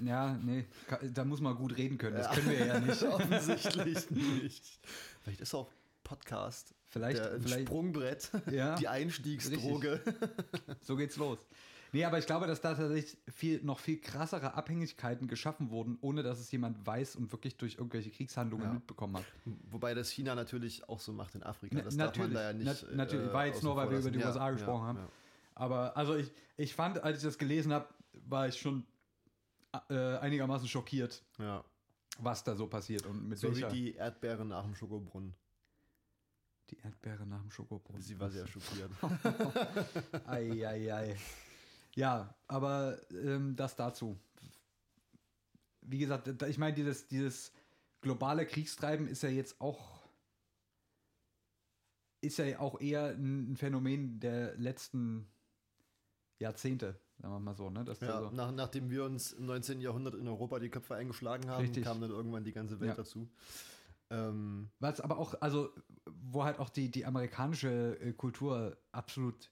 [0.00, 0.64] Ja, nee,
[1.12, 2.16] da muss man gut reden können.
[2.16, 3.02] Das können wir ja nicht.
[3.04, 4.80] Offensichtlich nicht.
[5.22, 5.70] Vielleicht ist auch
[6.04, 10.00] Podcast Vielleicht, der vielleicht Sprungbrett, ja, die Einstiegsdroge.
[10.82, 11.38] so geht's los.
[11.92, 16.22] Nee, aber ich glaube, dass da tatsächlich viel, noch viel krassere Abhängigkeiten geschaffen wurden, ohne
[16.22, 18.72] dass es jemand weiß und wirklich durch irgendwelche Kriegshandlungen Ja.
[18.74, 19.24] mitbekommen hat.
[19.70, 21.76] Wobei das China natürlich auch so macht in Afrika.
[21.76, 22.66] Na- Das darf man natürlich, da ja nicht.
[22.88, 23.32] nat- natürlich.
[23.32, 24.18] War jetzt nur, weil wir über die.
[24.18, 24.98] USA gesprochen haben.
[25.58, 27.88] Aber also ich, ich fand, als ich das gelesen habe,
[28.26, 28.86] war ich schon
[29.90, 31.64] äh, einigermaßen schockiert, Ja.
[32.18, 35.34] was da so passiert und mit So wie welcher die Erdbeere nach dem Schokobrunnen.
[36.70, 38.00] die Erdbeere nach dem Schokobrot.
[38.02, 38.90] Sie war sehr schockiert.
[40.26, 41.16] ei, ei, ei.
[41.94, 44.16] Ja, aber ähm, das dazu.
[45.80, 47.52] Wie gesagt, ich meine, dieses, dieses
[48.00, 49.98] globale Kriegstreiben ist ja jetzt auch
[52.20, 55.28] ist ja auch eher ein Phänomen der letzten
[56.38, 57.84] Jahrzehnte, sagen wir mal so, ne?
[58.00, 59.80] Ja, so, nach, nachdem wir uns im 19.
[59.80, 61.84] Jahrhundert in Europa die Köpfe eingeschlagen haben, Richtig.
[61.84, 62.94] kam dann irgendwann die ganze Welt Ja.
[62.94, 63.28] dazu.
[64.10, 65.70] Ähm, Was aber auch, also,
[66.06, 69.50] wo halt auch die, die amerikanische äh, Kultur absolut,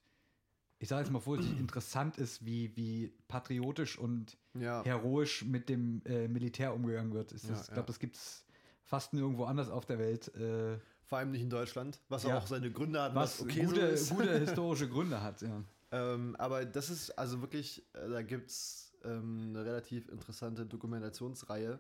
[0.79, 6.03] ich sage jetzt mal vorsichtig, interessant ist, wie, wie patriotisch und ja, heroisch mit dem
[6.07, 7.33] äh, Militär umgegangen wird.
[7.33, 8.47] Das, ich glaube, das gibt es
[8.83, 10.35] fast nirgendwo anders auf der Welt.
[10.37, 12.39] Äh, vor allem nicht in Deutschland, was Ja.
[12.39, 14.11] auch seine Gründe hat, was okay so gute, ist.
[14.11, 15.43] gute historische Gründe hat.
[15.43, 15.63] Ja.
[15.93, 21.79] Ähm, aber das ist also wirklich, äh, da gibt es ähm, eine relativ interessante Dokumentationsreihe.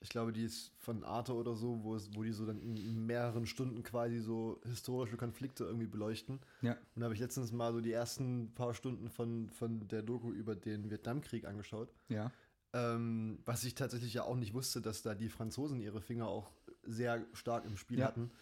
[0.00, 3.06] Ich glaube, die ist von Arte oder so, wo, es, wo die so dann in
[3.06, 6.40] mehreren Stunden quasi so historische Konflikte irgendwie beleuchten.
[6.60, 6.72] Ja.
[6.72, 10.30] Und da habe ich letztens mal so die ersten paar Stunden von, von der Doku
[10.32, 11.92] über den Vietnamkrieg angeschaut.
[12.08, 12.30] ja.
[12.76, 16.50] Ähm, was ich tatsächlich ja auch nicht wusste, dass da die Franzosen ihre Finger auch
[16.82, 18.06] sehr stark im Spiel Ja.
[18.08, 18.32] hatten.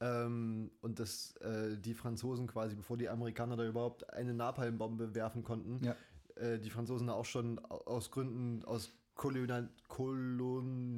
[0.00, 5.44] Ähm, und dass äh, die Franzosen quasi, bevor die Amerikaner da überhaupt eine Napalmbombe werfen
[5.44, 5.94] konnten, Ja.
[6.36, 9.68] äh, die Franzosen da auch schon au- aus Gründen, aus kolonial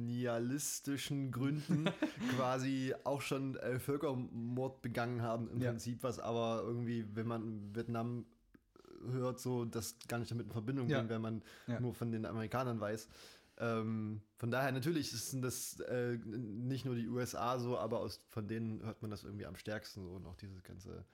[0.07, 1.85] kolonialistischen Gründen
[2.35, 5.69] quasi auch schon äh, Völkermord begangen haben im Ja.
[5.71, 8.25] Prinzip, was aber irgendwie, wenn man Vietnam
[9.11, 10.97] hört, so das gar nicht damit in Verbindung Ja.
[10.97, 11.79] bringt, wenn man Ja.
[11.79, 13.07] nur von den Amerikanern weiß.
[13.59, 18.47] Ähm, von daher natürlich sind das äh, nicht nur die USA so, aber aus, von
[18.47, 21.05] denen hört man das irgendwie am stärksten so und auch dieses ganze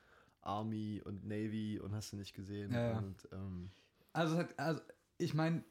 [0.42, 2.74] Army und Navy und hast du nicht gesehen.
[2.74, 2.98] Ja.
[2.98, 3.72] Und, ähm,
[4.12, 4.82] Also, also
[5.18, 5.64] ich meine,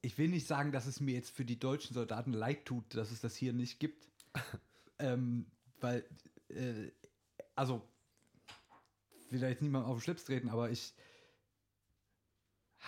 [0.00, 3.10] ich will nicht sagen, dass es mir jetzt für die deutschen Soldaten leid tut, dass
[3.10, 4.08] es das hier nicht gibt.
[4.98, 5.46] ähm,
[5.80, 6.04] weil,
[6.48, 6.90] äh,
[7.56, 7.82] also,
[9.30, 10.94] will da jetzt niemand auf den Schlips treten, aber ich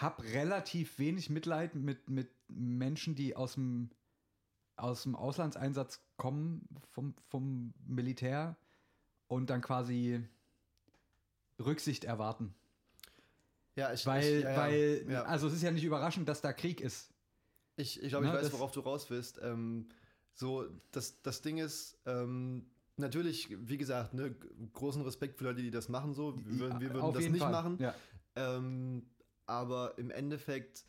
[0.01, 3.91] habe relativ wenig Mitleid mit, mit Menschen, die aus dem,
[4.77, 8.57] aus dem Auslandseinsatz kommen, vom, vom Militär
[9.27, 10.23] und dann quasi
[11.59, 12.55] Rücksicht erwarten.
[13.75, 15.23] ja, ich, Weil, ich, ja, weil, ja.
[15.25, 17.13] also es ist ja nicht überraschend, dass da Krieg ist.
[17.77, 19.41] Ich, ich glaube, ich Ne, weiß, worauf du raus willst.
[19.43, 19.89] Ähm,
[20.35, 24.35] so, das, das Ding ist, ähm, natürlich, wie gesagt, ne,
[24.73, 26.37] großen Respekt für Leute, die das machen so.
[26.45, 27.53] Wir, würden- wir würden das nicht Fall.
[27.53, 27.79] machen.
[27.81, 27.95] Ja.
[28.37, 29.07] Ähm,
[29.59, 30.85] aber im Endeffekt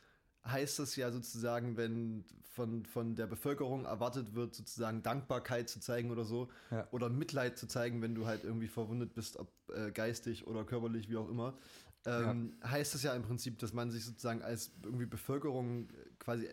[0.45, 6.11] heißt das ja sozusagen, wenn von, von der Bevölkerung erwartet wird, sozusagen Dankbarkeit zu zeigen
[6.11, 6.87] oder so, Ja.
[6.91, 11.09] oder Mitleid zu zeigen, wenn du halt irgendwie verwundet bist, ob äh, geistig oder körperlich,
[11.09, 11.57] wie auch immer,
[12.05, 16.47] ähm, heißt das ja im Prinzip, dass man sich sozusagen als irgendwie Bevölkerung quasi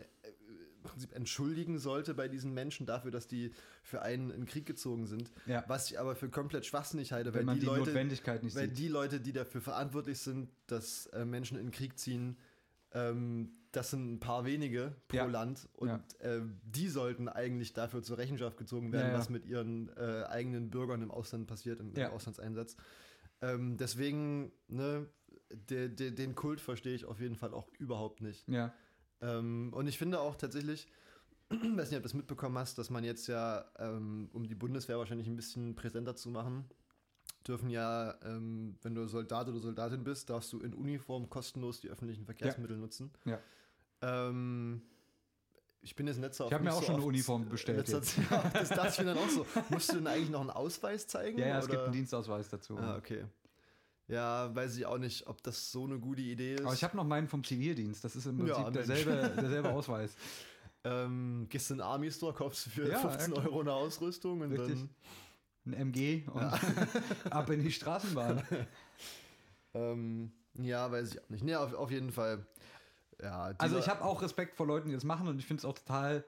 [0.87, 5.31] Prinzip entschuldigen sollte bei diesen Menschen dafür, dass die für einen in Krieg gezogen sind.
[5.46, 5.64] Ja.
[5.68, 7.94] Was ich aber für komplett schwachsinnig halte, Wenn weil die, die Leute,
[8.55, 12.37] weil die Leute, die dafür verantwortlich sind, dass äh, Menschen in Krieg ziehen,
[12.92, 15.27] ähm, das sind ein paar wenige pro Ja.
[15.27, 16.05] Land und Ja.
[16.20, 21.03] äh, die sollten eigentlich dafür zur Rechenschaft gezogen werden, was mit ihren äh, eigenen Bürgern
[21.03, 22.77] im Ausland passiert, im, im Auslandseinsatz.
[23.42, 25.07] Ähm, deswegen, ne,
[25.51, 28.49] de, de, den Kult verstehe ich auf jeden Fall auch überhaupt nicht.
[28.49, 28.72] Ja.
[29.20, 30.88] Ähm, und ich finde auch tatsächlich,
[31.50, 34.55] ich weiß nicht, ob du das mitbekommen hast, dass man jetzt ja, ähm, um die
[34.55, 36.68] Bundeswehr wahrscheinlich ein bisschen präsenter zu machen,
[37.46, 41.88] dürfen ja, ähm, wenn du Soldat oder Soldatin bist, darfst du in Uniform kostenlos die
[41.88, 43.12] öffentlichen Verkehrsmittel nutzen.
[43.24, 43.38] Ja.
[44.02, 44.83] Ähm,
[45.81, 48.70] ich bin jetzt letzter Ich hab mir auch schon eine Uniform bestellt Letzter, ja, das
[48.70, 49.46] dachte ich mir dann auch so.
[49.70, 51.38] Musst du denn eigentlich noch einen Ausweis zeigen?
[51.38, 52.76] Ja, ja, es gibt einen Dienstausweis dazu.
[52.76, 53.24] Ah, okay.
[54.09, 56.64] Ja, weiß ich auch nicht, ob das so eine gute Idee ist.
[56.64, 58.05] Aber ich habe noch meinen vom Zivildienst.
[58.05, 59.05] Das ist im Ja, Prinzip Mensch.
[59.05, 60.14] derselbe, derselbe Ausweis.
[60.85, 63.47] Ähm, gehst in den Army Store, kaufst du für Ja, 15 ja, klar.
[63.47, 64.79] Euro eine Ausrüstung und Richtig.
[64.79, 64.90] dann.
[65.66, 66.42] Ein MG und
[67.33, 68.42] ab in die Straßenbahn.
[69.75, 71.45] Ähm, ja, weiß ich auch nicht.
[71.45, 72.47] Nee, auf, auf jeden Fall.
[73.21, 75.64] Ja, Also ich habe auch Respekt vor Leuten, die das machen und ich finde es
[75.64, 76.25] auch total,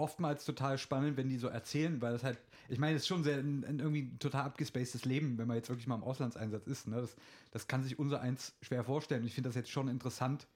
[0.00, 3.22] oftmals total spannend, wenn die so erzählen, weil das halt, ich meine, es ist schon
[3.22, 6.66] sehr ein, ein irgendwie ein total abgespacedes Leben, wenn man jetzt wirklich mal im Auslandseinsatz
[6.66, 6.88] ist.
[6.88, 7.00] Ne?
[7.00, 7.14] Das,
[7.52, 9.24] das kann sich unser eins schwer vorstellen.
[9.24, 10.46] Ich finde das jetzt schon interessant,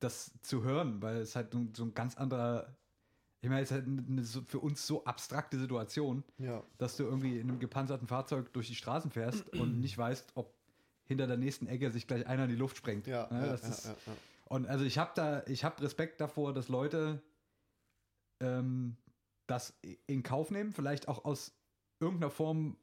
[0.00, 2.74] das zu hören, weil es halt so ein- ganz anderer,
[3.40, 6.62] ich meine, es ist halt eine, für uns so abstrakte Situation, Ja.
[6.78, 10.52] dass du irgendwie in einem gepanzerten Fahrzeug durch die Straßen fährst und nicht weißt, ob
[11.06, 13.06] hinter der nächsten Ecke sich gleich einer in die Luft sprengt.
[13.06, 13.46] Ja, Ne?
[13.46, 13.90] ja, ist,
[14.46, 17.22] und also ich habe da, ich habe Respekt davor, dass Leute
[18.40, 18.96] ähm,
[19.46, 19.74] das
[20.06, 21.52] in Kauf nehmen, vielleicht auch aus
[22.00, 22.76] irgendeiner Form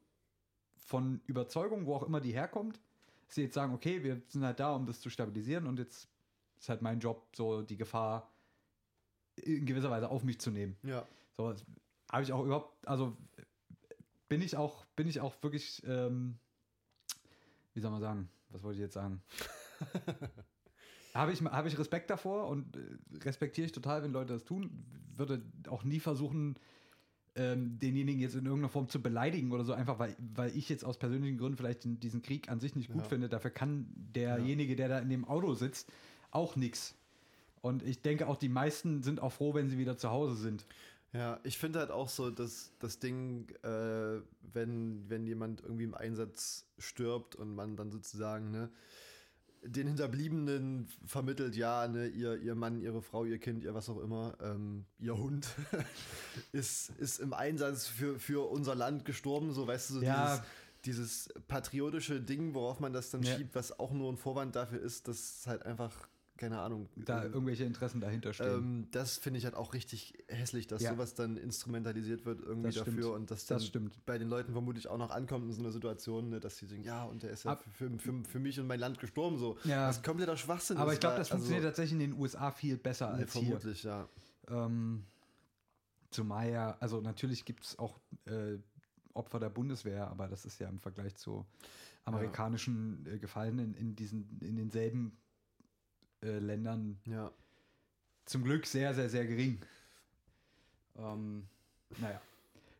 [0.76, 2.80] von Überzeugung, wo auch immer die herkommt.
[3.26, 6.08] Dass Sie jetzt sagen, okay, wir sind halt da, um das zu stabilisieren und jetzt
[6.58, 8.32] ist halt mein Job, so die Gefahr
[9.36, 10.76] in gewisser Weise auf mich zu nehmen.
[10.82, 11.06] ja.
[11.36, 11.54] So
[12.10, 13.16] habe ich auch überhaupt, also
[14.28, 16.38] bin ich auch, bin ich auch wirklich, ähm,
[17.72, 19.22] wie soll man sagen, was wollte ich jetzt sagen?
[21.14, 22.80] habe ich, habe ich Respekt davor und äh,
[23.24, 24.70] respektiere ich total, wenn Leute das tun.
[25.16, 26.56] Würde auch nie versuchen,
[27.34, 30.84] ähm, denjenigen jetzt in irgendeiner Form zu beleidigen oder so, einfach weil, weil ich jetzt
[30.84, 33.08] aus persönlichen Gründen vielleicht diesen Krieg an sich nicht gut Ja.
[33.08, 33.28] finde.
[33.28, 35.90] Dafür kann derjenige, der da in dem Auto sitzt,
[36.30, 36.94] auch nichts.
[37.62, 40.66] Und ich denke auch, die meisten sind auch froh, wenn sie wieder zu Hause sind.
[41.12, 44.20] Ja, ich finde halt auch so, dass das Ding, äh,
[44.52, 48.70] wenn, wenn jemand irgendwie im Einsatz stirbt und man dann sozusagen ne,
[49.64, 54.00] den Hinterbliebenen vermittelt, ja, ne, ihr, ihr Mann, ihre Frau, ihr Kind, ihr was auch
[54.00, 55.48] immer, ähm, ihr Hund
[56.52, 60.24] ist, ist im Einsatz für, für unser Land gestorben, so weißt du, so Ja.
[60.24, 60.42] dieses,
[60.84, 63.36] dieses patriotische Ding, worauf man das dann Ja.
[63.36, 66.08] schiebt, was auch nur ein Vorwand dafür ist, dass halt einfach,
[66.42, 68.48] keine Ahnung, da äh, irgendwelche Interessen dahinter stehen.
[68.58, 70.90] ähm, das finde ich halt auch richtig hässlich, dass Ja.
[70.92, 73.14] sowas dann instrumentalisiert wird irgendwie Das dafür stimmt.
[73.14, 74.04] und dass Das stimmt.
[74.06, 76.82] bei den Leuten vermutlich auch noch ankommt in so einer Situation, ne, dass sie sagen,
[76.82, 79.56] ja, und der ist ja Ab- für, für, für mich und mein Land gestorben, so.
[79.62, 79.88] Ja.
[79.88, 80.94] Was kompletter Schwachsinn Aber ist.
[80.96, 83.42] ich glaube, das funktioniert also, tatsächlich in den USA viel besser ne, als hier.
[83.42, 84.08] vermutlich, ja.
[84.48, 85.04] Ähm,
[86.10, 88.58] zumal ja, also natürlich gibt es auch äh,
[89.14, 91.46] Opfer der Bundeswehr, aber das ist ja im Vergleich zu
[92.04, 95.16] amerikanischen äh, Gefallenen in diesen, in denselben
[96.22, 97.30] äh, Ländern Ja.
[98.24, 99.60] zum Glück sehr, sehr, sehr gering.
[100.98, 101.44] Ähm,
[101.98, 102.20] naja.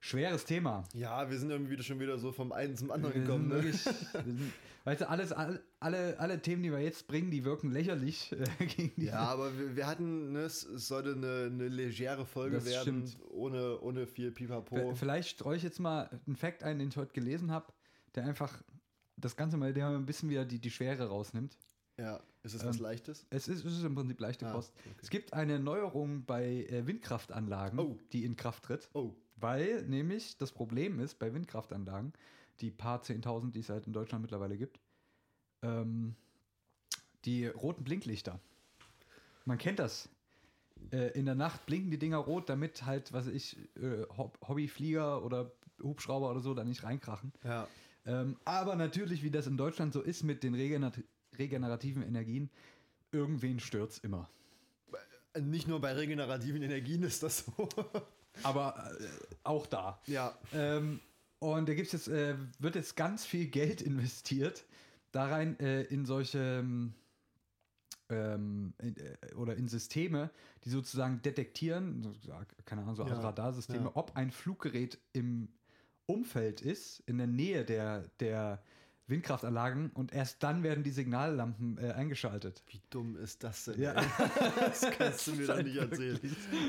[0.01, 0.83] Schweres Thema.
[0.95, 3.49] ja, wir sind irgendwie schon wieder so vom einen zum anderen Wir gekommen.
[3.49, 3.55] Ne?
[3.55, 4.53] wirklich, wir sind,
[4.85, 8.67] weißt du, alles, all- alle, alle Themen, die wir jetzt bringen, die wirken lächerlich äh,
[8.67, 9.05] gegen die.
[9.07, 13.19] Ja, aber wir, wir hatten, ne, es, sollte eine, eine legere Folge Das werden, stimmt.
[13.31, 14.93] ohne, ohne viel Pipapo.
[14.97, 17.73] Vielleicht streue ich jetzt mal einen Fact ein, den ich heute gelesen habe,
[18.17, 18.61] der einfach
[19.17, 21.57] das Ganze mal, der ein bisschen wieder die, die Schwere rausnimmt.
[21.97, 23.27] Ja, ist es was Ähm, Leichtes?
[23.31, 24.73] Es ist, es ist im Prinzip leichte Ah, Kost.
[24.79, 24.95] okay.
[25.03, 27.97] Es gibt eine Neuerung bei äh, Windkraftanlagen, Oh.
[28.13, 32.13] die in Kraft tritt, Oh, weil nämlich das Problem ist bei Windkraftanlagen,
[32.61, 34.81] die paar 10.000, die es halt in Deutschland mittlerweile gibt,
[35.63, 36.15] ähm,
[37.25, 38.41] die roten Blinklichter.
[39.45, 40.09] Man kennt das.
[40.91, 45.25] Äh, in der Nacht blinken die Dinger rot, damit halt, was ich, äh, Hob- Hobbyflieger
[45.25, 47.33] oder Hubschrauber oder so da nicht reinkrachen.
[47.45, 47.69] ja.
[48.05, 50.91] Ähm, aber natürlich, wie das in Deutschland so ist mit den regener
[51.38, 52.51] regenerativen Energien,
[53.11, 54.29] irgendwen stört's immer.
[55.40, 57.68] Nicht nur bei regenerativen Energien ist das so.
[58.42, 59.05] Aber äh,
[59.45, 60.01] auch da.
[60.07, 60.37] ja.
[60.53, 61.01] Ähm,
[61.38, 64.64] Und da gibt's jetzt, äh, wird jetzt ganz viel Geld investiert
[65.12, 66.95] da rein äh, in solche ähm,
[68.09, 70.31] ähm, in, äh, oder in Systeme,
[70.64, 72.16] die sozusagen detektieren,
[72.64, 73.90] keine Ahnung, so Ja, Radarsysteme, ja.
[73.95, 75.49] ob ein Fluggerät im
[76.07, 78.62] Umfeld ist, in der Nähe der, der
[79.09, 82.62] Windkraftanlagen und erst dann werden die Signallampen äh, eingeschaltet.
[82.69, 83.81] Wie dumm ist das denn?
[83.81, 83.95] Ja.
[84.61, 86.21] das kannst du mir doch halt nicht erzählen.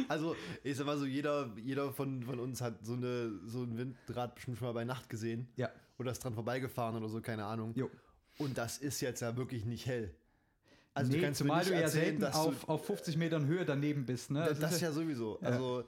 [0.09, 3.77] Also, ich sag mal so, jeder, jeder von, von uns hat so, eine, so ein
[3.77, 5.47] Windrad bestimmt schon mal bei Nacht gesehen.
[5.55, 5.69] Ja.
[5.99, 7.73] Oder ist dran vorbeigefahren oder so, keine Ahnung.
[7.75, 7.89] Jo.
[8.39, 10.13] Und das ist jetzt ja wirklich nicht hell.
[10.95, 12.85] Also nee, du kannst mir zumal nicht du ja erzählen, selten dass auf, du, auf
[12.85, 14.31] 50 Metern Höhe daneben bist.
[14.31, 14.39] Ne?
[14.39, 15.39] das, ist das ja sowieso.
[15.41, 15.49] Ja.
[15.49, 15.83] Also,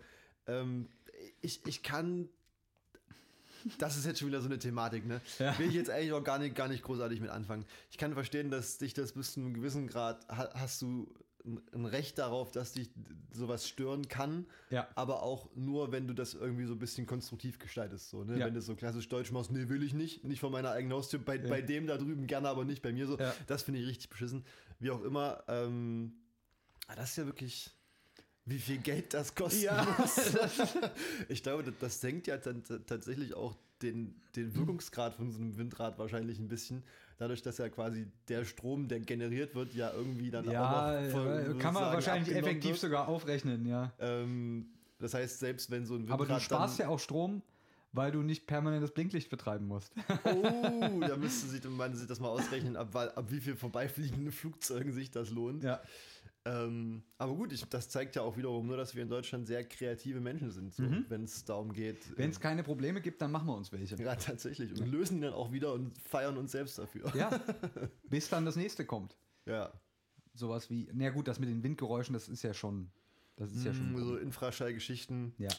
[0.48, 0.88] ähm,
[1.42, 2.30] ich, ich kann.
[3.80, 5.22] Das ist jetzt schon wieder so eine Thematik, ne?
[5.40, 5.58] Ja.
[5.58, 7.66] Will ich jetzt eigentlich auch gar nicht, gar nicht großartig mit anfangen.
[7.90, 11.12] Ich kann verstehen, dass dich das bis zu einem gewissen Grad ha- hast du
[11.74, 12.90] ein- Recht darauf, dass dich
[13.32, 14.88] sowas stören kann, Ja.
[14.96, 18.10] aber auch nur, wenn du das irgendwie so ein bisschen konstruktiv gestaltest.
[18.10, 18.40] So, ne?
[18.40, 18.48] Ja.
[18.48, 21.20] Wenn du so klassisch deutsch machst, nee, will ich nicht, nicht von meiner eigenen Haustür,
[21.20, 23.18] bei, bei dem da drüben gerne, aber nicht bei mir so.
[23.20, 23.34] Ja.
[23.46, 24.44] Das finde ich richtig beschissen.
[24.80, 26.14] Wie auch immer, ähm,
[26.88, 27.72] ah, das ist ja wirklich,
[28.46, 29.64] wie viel Geld das kostet.
[29.64, 29.86] Ja.
[31.30, 36.40] ich glaube, das, senkt ja tatsächlich auch den, den Wirkungsgrad von so einem Windrad wahrscheinlich
[36.40, 36.84] ein bisschen.
[37.18, 41.12] Dadurch, dass ja quasi der Strom, der generiert wird, ja irgendwie dann Ja, auch noch
[41.12, 42.80] von- kann man sozusagen wahrscheinlich effektiv wird.
[42.80, 43.92] sogar aufrechnen, ja.
[44.00, 44.68] Ähm,
[45.00, 47.42] das heißt, selbst wenn so ein Windrad Aber du sparst ja auch Strom,
[47.94, 49.92] weil du nicht permanentes Blinklicht betreiben musst.
[50.26, 50.44] Oh,
[51.02, 55.10] da müsste sich, man sich das mal ausrechnen, ab, ab wie viel vorbeifliegende Flugzeugen sich
[55.12, 55.64] das lohnt.
[55.64, 55.82] ja.
[56.48, 59.64] Ähm, aber gut, ich, das zeigt ja auch wiederum nur, dass wir in Deutschland sehr
[59.68, 61.06] kreative Menschen sind, so, Mhm.
[61.10, 62.16] wenn es darum geht.
[62.18, 63.96] Wenn es keine Probleme gibt, dann machen wir uns welche.
[63.96, 64.72] äh, ja, tatsächlich.
[64.80, 67.12] Und lösen die dann auch wieder und feiern uns selbst dafür.
[67.16, 67.32] Ja.
[68.10, 69.18] Bis dann das nächste kommt.
[69.48, 69.72] Ja.
[70.36, 72.92] Sowas wie, na gut, das mit den Windgeräuschen, das ist ja schon,
[73.38, 73.94] das ist ja schon.
[73.94, 75.34] Mm, so Infraschallgeschichten.
[75.40, 75.50] ja.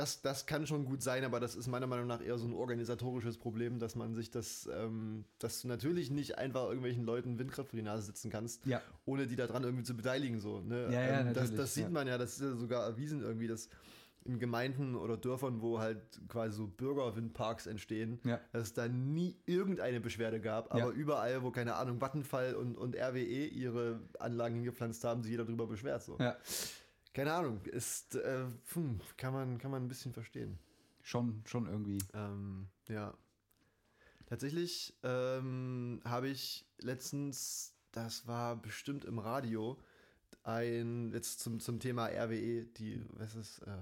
[0.00, 2.54] Das, das kann schon gut sein, aber das ist meiner Meinung nach eher so ein
[2.54, 7.68] organisatorisches Problem, dass man sich das, ähm, dass du natürlich nicht einfach irgendwelchen Leuten Windkraft
[7.68, 8.80] vor die Nase sitzen kannst, Ja.
[9.04, 10.40] ohne die daran irgendwie zu beteiligen.
[10.40, 10.84] So, ne?
[10.84, 11.90] Ja, ja, ähm, das, das sieht ja.
[11.90, 13.68] man ja, das ist ja sogar erwiesen irgendwie, dass
[14.24, 18.40] in Gemeinden oder Dörfern, wo halt quasi so Bürgerwindparks entstehen, Ja.
[18.52, 20.82] dass es da nie irgendeine Beschwerde gab, Ja.
[20.84, 25.44] aber überall, wo keine Ahnung, Vattenfall und, und RWE ihre Anlagen hingepflanzt haben, sich jeder
[25.44, 26.02] darüber beschwert.
[26.02, 26.16] So.
[26.18, 26.36] ja.
[27.12, 30.58] Keine Ahnung, ist, äh, hm, kann, man, kann man ein bisschen verstehen.
[31.02, 31.98] Schon, schon irgendwie.
[32.14, 33.14] Ähm, ja.
[34.26, 39.76] Tatsächlich ähm, habe ich letztens, das war bestimmt im Radio,
[40.44, 43.72] ein, jetzt zum, zum Thema RWE, die, was ist, äh,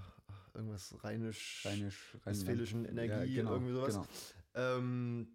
[0.55, 3.95] irgendwas rheinisch, Rheinisch, westfälischen Energie, Ja, genau, irgendwie sowas.
[3.95, 4.07] Genau.
[4.55, 5.29] Ähm,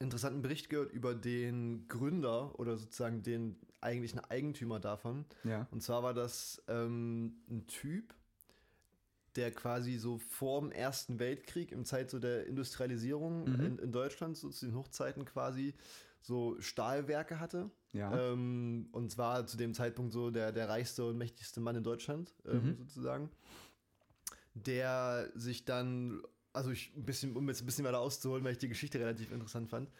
[0.00, 5.24] interessanten Bericht gehört über den Gründer oder sozusagen den eigentlichen Eigentümer davon.
[5.44, 5.66] Ja.
[5.70, 8.14] Und zwar war das ähm, ein Typ,
[9.36, 13.60] der quasi so vor dem Ersten Weltkrieg, im Zeit so der Industrialisierung Mhm.
[13.64, 15.74] in, in Deutschland, so zu den Hochzeiten quasi,
[16.22, 17.70] so Stahlwerke hatte.
[17.92, 18.32] Ja.
[18.32, 22.32] Ähm, und zwar zu dem Zeitpunkt so der, der reichste und mächtigste Mann in Deutschland,
[22.46, 22.76] ähm, Mhm.
[22.78, 23.30] sozusagen.
[24.54, 28.58] Der sich dann, also ich ein bisschen, um jetzt ein bisschen weiter auszuholen, weil ich
[28.58, 29.90] die Geschichte relativ interessant fand,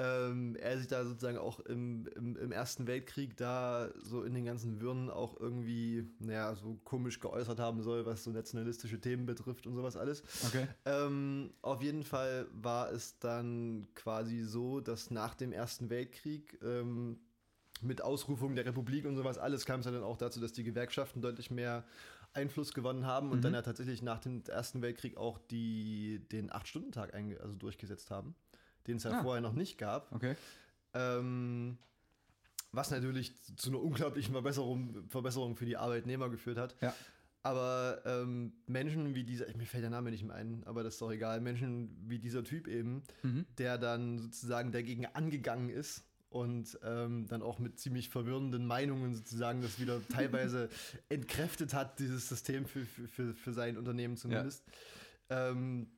[0.00, 4.46] ähm, er sich da sozusagen auch im, im, im Ersten Weltkrieg da so in den
[4.46, 9.66] ganzen Wirren auch irgendwie, naja, so komisch geäußert haben soll, was so nationalistische Themen betrifft
[9.66, 10.22] und sowas alles.
[10.46, 10.66] Okay.
[10.86, 17.18] Ähm, auf jeden Fall war es dann quasi so, dass nach dem Ersten Weltkrieg ähm,
[17.82, 21.20] mit Ausrufung der Republik und sowas alles kam es dann auch dazu, dass die Gewerkschaften
[21.20, 21.84] deutlich mehr
[22.32, 23.42] Einfluss gewonnen haben und Mhm.
[23.42, 28.34] dann ja tatsächlich nach dem Ersten Weltkrieg auch die, den Acht-Stunden-Tag also durchgesetzt haben,
[28.90, 29.22] den es ja Ah.
[29.22, 30.12] vorher noch nicht gab.
[30.12, 30.36] Okay.
[30.94, 31.78] Ähm,
[32.72, 36.76] was natürlich zu einer unglaublichen Verbesserung, Verbesserung für die Arbeitnehmer geführt hat.
[36.80, 36.94] Ja.
[37.42, 41.00] Aber ähm, Menschen wie dieser, mir fällt der Name nicht mehr ein, aber das ist
[41.02, 43.46] doch egal, Menschen wie dieser Typ eben, Mhm.
[43.58, 49.62] der dann sozusagen dagegen angegangen ist und ähm, dann auch mit ziemlich verwirrenden Meinungen sozusagen
[49.62, 50.68] das wieder teilweise
[51.08, 54.62] entkräftet hat, dieses System für, für, für, sein Unternehmen zumindest.
[55.30, 55.88] Ähm,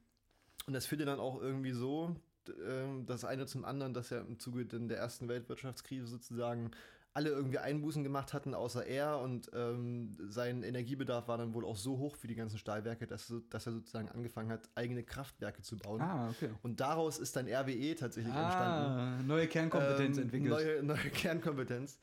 [0.67, 2.15] und das führte dann auch irgendwie so,
[2.49, 6.71] ähm, das eine zum anderen, dass ja im Zuge der ersten Weltwirtschaftskrise sozusagen
[7.15, 9.19] alle irgendwie Einbußen gemacht hatten, außer er.
[9.19, 13.33] Und ähm, sein Energiebedarf war dann wohl auch so hoch für die ganzen Stahlwerke, dass,
[13.51, 16.01] dass er sozusagen angefangen hat, eigene Kraftwerke zu bauen.
[16.01, 16.51] Ah, okay.
[16.63, 18.99] Und daraus ist dann RWE tatsächlich entstanden.
[18.99, 20.51] Ah, neue Kernkompetenz Ähm, entwickelt.
[20.51, 21.99] Neue, neue Kernkompetenz.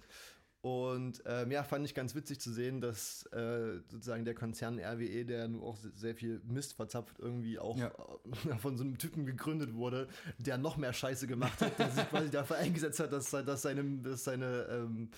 [0.62, 5.24] Und ähm, ja, fand ich ganz witzig zu sehen, dass äh, sozusagen der Konzern RWE,
[5.26, 7.94] der nur auch se- sehr viel Mist verzapft, irgendwie auch Ja.
[8.52, 12.04] äh, von so einem Typen gegründet wurde, der noch mehr Scheiße gemacht hat, der sich
[12.10, 15.12] quasi dafür eingesetzt hat, dass, dass, seine, dass, seine, ähm,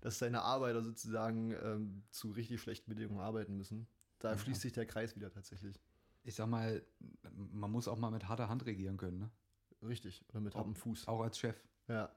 [0.00, 3.86] dass seine Arbeiter sozusagen ähm, zu richtig schlechten Bedingungen arbeiten müssen.
[4.20, 4.38] Da Ja.
[4.38, 5.78] schließt sich der Kreis wieder tatsächlich.
[6.24, 6.82] ich sag mal,
[7.34, 9.30] man muss auch mal mit harter Hand regieren können, ne?
[9.86, 10.24] Richtig.
[10.30, 11.06] Oder mit hartem Fuß.
[11.08, 11.56] Auch als Chef.
[11.88, 12.10] Ja.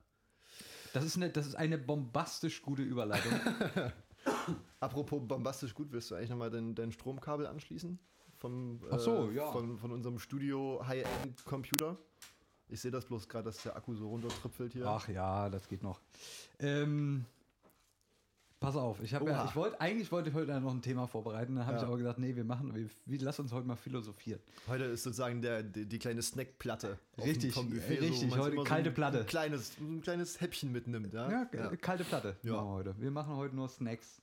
[0.94, 3.32] Das ist eine, das ist eine bombastisch gute Überleitung.
[4.80, 8.00] Apropos bombastisch gut, willst du eigentlich nochmal dein, dein Stromkabel anschließen?
[8.38, 9.52] Vom, Ach so, ja.
[9.52, 11.98] Von, von unserem Studio High-End-Computer.
[12.70, 14.88] Ich sehe das bloß gerade, dass der Akku so runtertröpfelt hier.
[14.88, 16.02] Ach ja, das geht noch.
[16.60, 17.26] Ähm,
[18.62, 21.56] pass auf, ich habe ja, ich wollte, eigentlich wollte ich heute noch ein Thema vorbereiten,
[21.56, 21.82] dann habe Ja.
[21.82, 24.40] ich aber gesagt, nee, wir machen, wir, wir lass uns heute mal philosophieren.
[24.68, 26.98] Heute ist sozusagen der, die, die kleine Snackplatte.
[27.18, 29.20] Richtig, dem- richtig, wo man heute immer kalte ein, Platte.
[29.22, 31.12] Ein kleines, ein kleines Häppchen mitnimmt.
[31.14, 32.54] Ja, Ja, äh, kalte Platte Ja.
[32.54, 32.96] machen wir heute.
[33.02, 34.22] Wir machen heute nur Snacks,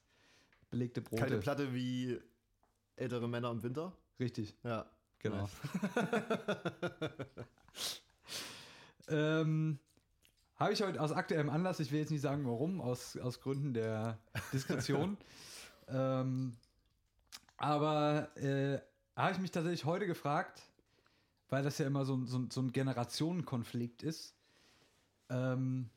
[0.70, 1.20] belegte Brote.
[1.20, 2.18] Kalte Platte wie
[2.96, 3.92] ältere Männer im Winter.
[4.20, 4.86] Richtig, Ja.
[5.18, 5.48] genau.
[9.08, 9.78] ähm,
[10.58, 13.74] habe ich heute aus aktuellem Anlass, ich will jetzt nicht sagen warum, aus, aus Gründen
[13.74, 14.18] der
[14.52, 15.16] Diskretion.
[15.88, 16.54] ähm,
[17.56, 18.80] aber äh,
[19.16, 20.62] habe ich mich tatsächlich heute gefragt,
[21.48, 24.34] weil das ja immer so, ein- so, so ein Generationenkonflikt ist.
[25.30, 25.90] Ähm,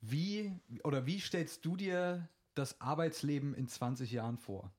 [0.00, 0.52] wie
[0.84, 4.72] oder wie stellst du dir das Arbeitsleben in 20 Jahren vor?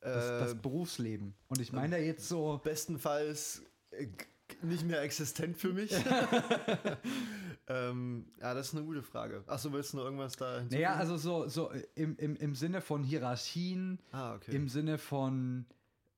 [0.00, 1.34] Das, das Äh, Berufsleben.
[1.48, 4.06] Und ich meine da jetzt so, bestenfalls äh,
[4.62, 5.92] nicht mehr existent für mich.
[7.68, 9.42] ähm, ja, das ist eine gute Frage.
[9.46, 10.82] Achso, willst du noch irgendwas da hinzufügen?
[10.82, 14.54] naja, also so, so im, im, im Sinne von Hierarchien, Ah, okay.
[14.54, 15.66] im Sinne von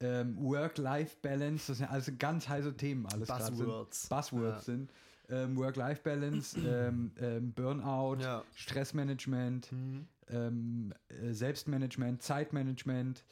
[0.01, 3.57] ähm, Work-Life-Balance, das sind alles ganz heiße Themen, alles grad sind.
[3.59, 4.09] Buzzwords.
[4.09, 4.61] Buzzwords Ja.
[4.63, 4.93] sind.
[5.29, 8.43] Ähm, Work-Life-Balance, ähm, ähm, Burnout, Ja.
[8.55, 10.07] Stressmanagement, Mhm.
[10.29, 13.25] ähm, äh, Selbstmanagement, Zeitmanagement.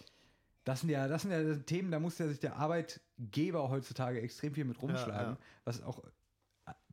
[0.68, 4.52] Das sind ja, das sind ja Themen, da muss ja sich der Arbeitgeber heutzutage extrem
[4.52, 5.32] viel mit rumschlagen.
[5.32, 5.38] ja.
[5.64, 6.02] Was auch,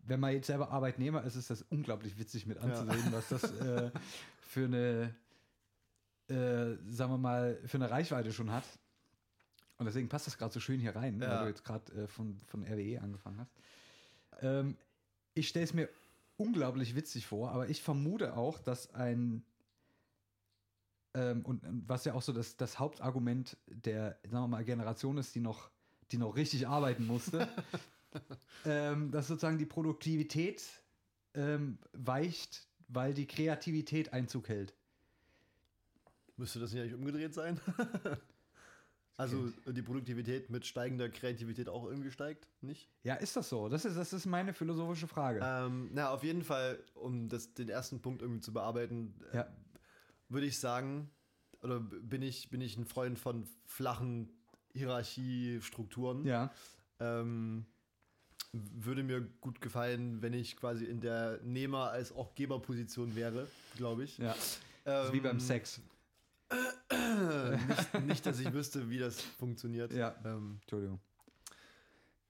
[0.06, 3.92] wenn man jetzt selber Arbeitnehmer ist, ist das unglaublich witzig mit anzusehen, was das äh,
[4.40, 5.14] für eine,
[6.30, 8.64] äh, sagen wir mal, für eine Reichweite schon hat.
[9.78, 11.42] Und deswegen passt das gerade so schön hier rein, weil Ja.
[11.42, 13.52] du jetzt gerade äh, von, von RWE angefangen hast.
[14.42, 14.78] Ähm,
[15.34, 15.90] ich stelle es mir
[16.38, 19.44] unglaublich witzig vor, aber ich vermute auch, dass ein
[21.16, 25.18] ähm, und, und was ja auch so das, das Hauptargument der, sagen wir mal, Generation
[25.18, 25.70] ist, die noch,
[26.11, 27.47] die noch richtig arbeiten musste,
[28.66, 30.61] ähm, dass sozusagen die Produktivität
[31.34, 34.74] ähm, weicht, weil die Kreativität Einzug hält.
[36.36, 37.61] Müsste das nicht eigentlich umgedreht sein?
[39.18, 42.89] also die Produktivität mit steigender Kreativität auch irgendwie steigt, nicht?
[43.03, 43.70] Ja, ist das so?
[43.70, 45.39] Das ist, das ist meine philosophische Frage.
[45.41, 49.47] Ähm, na, auf jeden Fall, um das, den ersten Punkt irgendwie zu bearbeiten, äh, Ja.
[50.30, 51.10] Würde ich sagen,
[51.62, 54.30] oder bin ich, bin ich ein Freund von flachen
[54.74, 56.26] Hierarchiestrukturen.
[56.26, 56.52] ja,
[57.00, 57.66] Ähm,
[58.54, 64.04] würde mir gut gefallen, wenn ich quasi in der Nehmer- als auch Geberposition wäre, glaube
[64.06, 64.18] ich.
[64.18, 64.32] ja.
[64.34, 64.62] Ist
[65.12, 65.82] wie beim Ähm, Sex.
[67.68, 69.92] nicht, nicht, dass ich wüsste, wie das funktioniert.
[69.94, 70.16] Ja.
[70.24, 71.00] Ähm, Entschuldigung.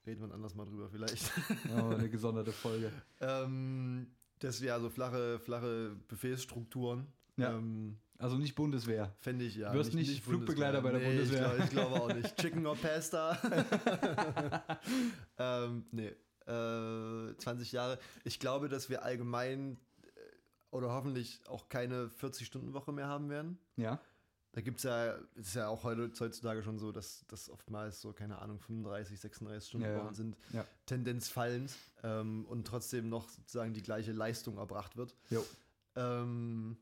[0.06, 1.32] reden wir anders mal drüber vielleicht.
[1.76, 2.92] Oh, eine gesonderte Folge.
[3.20, 4.08] ähm,
[4.40, 7.08] das wäre so flache, flache Befehlsstrukturen.
[7.38, 7.52] Ja.
[7.58, 9.14] Ähm, Also nicht Bundeswehr.
[9.20, 9.74] Fände ich ja.
[9.74, 11.58] Wirst nicht Flugbegleiter bei der nee, Bundeswehr.
[11.60, 12.36] Ich glaube glaub auch nicht.
[12.42, 13.38] Chicken or Pasta.
[15.38, 16.14] ähm, nee.
[16.48, 18.00] Äh, 20 Jahre.
[18.24, 20.08] Ich glaube, dass wir allgemein äh,
[20.72, 23.58] oder hoffentlich auch keine 40-Stunden-Woche mehr haben werden.
[23.78, 24.00] Ja.
[24.54, 28.00] Da gibt es ja, es ist ja auch heute, heutzutage schon so, dass das oftmals
[28.00, 30.04] so, keine Ahnung, 35, 36 Stunden Ja, ja.
[30.06, 30.66] Wochen sind, Ja.
[30.86, 31.74] Tendenz fallend
[32.04, 35.14] ähm, und trotzdem noch sozusagen die gleiche Leistung erbracht wird.
[35.30, 35.44] Jo.
[35.98, 36.78] Ähm,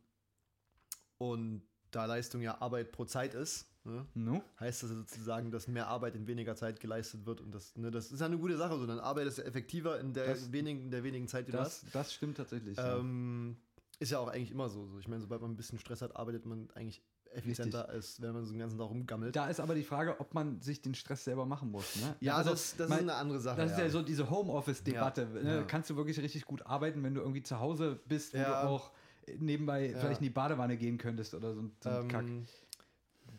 [1.18, 4.41] und da Leistung ja Arbeit pro Zeit ist, ne, No?
[4.59, 7.39] heißt das sozusagen, dass mehr Arbeit in weniger Zeit geleistet wird.
[7.41, 8.78] Und das, ne, das ist ja eine gute Sache.
[8.80, 11.59] So, dann arbeitest du effektiver in der, Das- wenigen, in der wenigen Zeit, die du
[11.59, 11.84] hast.
[11.84, 12.78] Das, das stimmt tatsächlich.
[12.78, 12.97] ja.
[12.97, 13.57] Ähm,
[13.99, 14.88] ist ja auch eigentlich immer so.
[14.88, 14.97] so.
[14.99, 17.01] Ich meine, sobald man ein bisschen Stress hat, arbeitet man eigentlich
[17.32, 19.36] effizienter, als wenn man so den ganzen Tag rumgammelt.
[19.36, 21.95] Da ist aber die Frage, ob man sich den Stress selber machen muss.
[21.97, 22.16] Ne?
[22.20, 23.57] ja, also, das, das mal- ist eine andere Sache.
[23.61, 25.28] Das ist ja so diese Homeoffice-Debatte.
[25.36, 25.64] Ja, ne?
[25.68, 28.64] Kannst du wirklich richtig gut arbeiten, wenn du irgendwie zu Hause bist, wo Ja.
[28.64, 28.91] du auch
[29.38, 29.99] nebenbei Ja.
[29.99, 32.24] vielleicht in die Badewanne gehen könntest oder so ein, so ein Kack.
[32.26, 32.45] Ähm,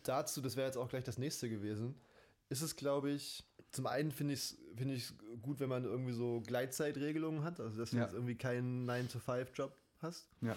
[0.03, 1.95] dazu, das wäre jetzt auch gleich das nächste gewesen,
[2.49, 6.13] ist es, glaube ich, zum einen finde ich es find ich's gut, wenn man irgendwie
[6.13, 8.05] so Gleitzeitregelungen hat, also dass du Ja.
[8.05, 10.29] jetzt irgendwie keinen 9-to-5-Job hast.
[10.41, 10.57] Ja.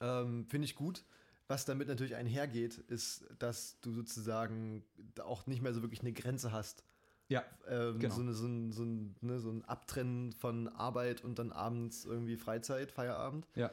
[0.00, 1.04] Ähm, finde ich gut.
[1.48, 4.84] Was damit natürlich einhergeht, ist, dass du sozusagen
[5.22, 6.84] auch nicht mehr so wirklich eine Grenze hast.
[7.28, 8.14] Ja, Ähm, Genau.
[8.14, 12.04] so, eine, so, ein, so, ein, ne, so ein Abtrennen von Arbeit und dann abends
[12.04, 13.46] irgendwie Freizeit, Feierabend.
[13.54, 13.70] ja,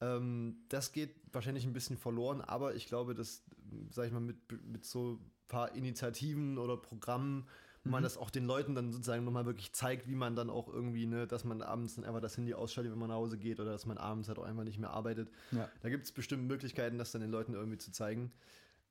[0.00, 3.42] Ähm, das geht wahrscheinlich ein bisschen verloren, aber ich glaube, dass,
[3.90, 4.36] sag ich mal, mit,
[4.66, 7.46] mit so ein paar Initiativen oder Programmen,
[7.84, 8.04] wo man Mhm.
[8.04, 11.26] das auch den Leuten dann sozusagen nochmal wirklich zeigt, wie man dann auch irgendwie, ne,
[11.26, 13.86] dass man abends dann einfach das Handy ausschaltet, wenn man nach Hause geht oder dass
[13.86, 15.30] man abends halt auch einfach nicht mehr arbeitet.
[15.52, 15.68] ja.
[15.80, 18.32] Da gibt es bestimmt Möglichkeiten, das dann den Leuten irgendwie zu zeigen.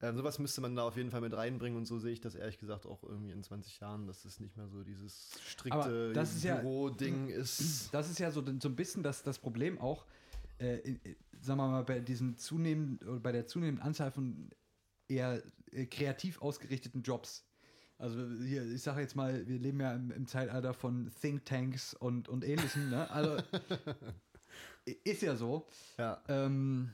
[0.01, 2.33] Ähm, sowas müsste man da auf jeden Fall mit reinbringen und so sehe ich das
[2.33, 6.43] ehrlich gesagt auch irgendwie in 20 Jahren, dass es nicht mehr so dieses strikte ist
[6.45, 7.89] ja- Büro-Ding ist.
[7.93, 10.05] Das ist ja so, so ein bisschen das, das Problem auch,
[10.59, 14.49] äh, in, in- sagen wir mal, bei diesen zunehmenden, oder bei der zunehmenden Anzahl von
[15.07, 15.41] eher
[15.71, 17.45] äh, kreativ ausgerichteten Jobs.
[17.97, 22.29] Also hier, ich sage jetzt mal, wir leben ja im, im Zeitalter von Thinktanks und,
[22.29, 23.09] und ähnlichem, ne?
[23.11, 23.37] Also
[25.03, 25.67] ist ja so.
[25.97, 26.93] Ja, Ähm,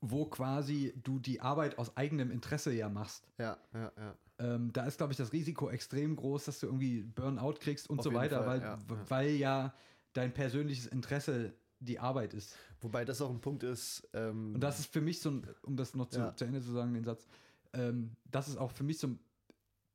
[0.00, 3.26] wo quasi du die Arbeit aus eigenem Interesse ja machst.
[3.38, 4.14] ja, ja, ja.
[4.38, 7.98] Ähm, da ist, glaube ich, das Risiko extrem groß, dass du irgendwie Burnout kriegst und
[7.98, 9.10] Auf so weiter, Fall, weil, ja.
[9.10, 9.74] weil ja
[10.12, 11.54] dein persönliches Interesse
[11.86, 12.54] die Arbeit ist.
[12.80, 14.06] Wobei das auch ein Punkt ist.
[14.12, 16.36] Ähm, Und das ist für mich so ein, um das noch zu, Ja.
[16.36, 17.26] zu Ende zu sagen, den Satz,
[17.72, 19.18] ähm, das ist auch für mich so ein,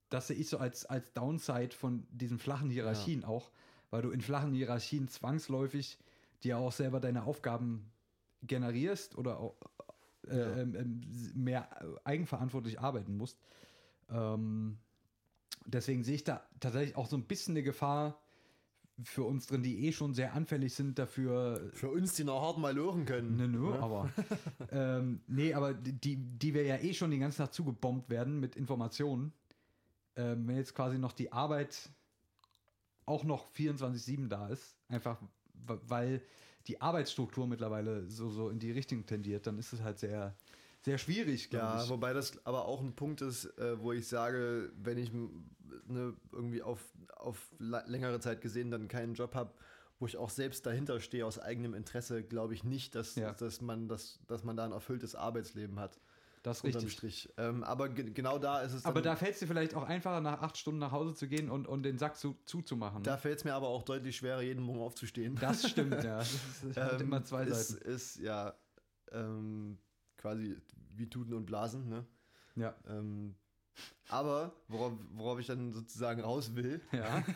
[0.09, 3.51] das sehe ich so als, als Downside von diesen flachen Hierarchien auch,
[3.91, 5.99] weil du in flachen Hierarchien zwangsläufig
[6.43, 7.91] dir auch selber deine Aufgaben
[8.41, 9.55] generierst oder auch
[10.27, 10.57] äh, Ja.
[10.57, 11.01] ähm, ähm,
[11.35, 11.69] mehr
[12.03, 13.39] eigenverantwortlich arbeiten musst.
[14.09, 14.77] Ähm,
[15.65, 18.20] deswegen sehe ich da tatsächlich auch so ein bisschen eine Gefahr
[19.03, 22.57] für uns drin, die eh schon sehr anfällig sind dafür, für uns, die noch hart
[22.57, 23.37] mal hören können.
[23.37, 23.79] Nö, nö, ne?
[23.79, 24.09] aber.
[24.71, 28.55] ähm, nee, aber die, die wir ja eh schon den ganzen Tag zugebombt werden mit
[28.55, 29.33] Informationen.
[30.15, 31.89] Ähm, wenn jetzt quasi noch die Arbeit
[33.05, 35.21] auch noch 24-7 da ist, einfach
[35.53, 36.21] weil
[36.67, 40.35] die Arbeitsstruktur mittlerweile so, so in die Richtung tendiert, dann ist es halt sehr,
[40.83, 41.89] sehr schwierig, glaube Ja, ich.
[41.89, 46.61] wobei das aber auch ein Punkt ist, äh, wo ich sage, wenn ich ne, irgendwie
[46.63, 46.79] auf,
[47.15, 49.53] auf längere Zeit gesehen dann keinen Job habe,
[49.99, 53.33] wo ich auch selbst dahinter stehe aus eigenem Interesse, glaube ich nicht, dass, Ja.
[53.33, 55.99] dass, man das, dass man da ein erfülltes Arbeitsleben hat.
[56.41, 56.93] Das ist Unterm richtig.
[56.93, 57.33] Strich.
[57.37, 60.21] Ähm, aber ge genau da ist es Aber da fällt es dir vielleicht auch einfacher,
[60.21, 63.03] nach acht Stunden nach Hause zu gehen und, und den Sack zu, zuzumachen.
[63.03, 65.35] da fällt es mir aber auch deutlich schwerer, jeden Morgen aufzustehen.
[65.35, 66.17] das stimmt, ja.
[66.17, 67.87] Das ist, hat Ähm, immer zwei ist, Seiten.
[67.91, 68.55] Ist ja
[69.11, 69.77] ähm,
[70.21, 70.57] quasi
[70.95, 72.05] wie Tuten und Blasen, ne?
[72.55, 72.75] Ja.
[72.87, 73.35] Ähm,
[74.09, 77.23] aber worauf, worauf ich dann sozusagen raus will, Ja.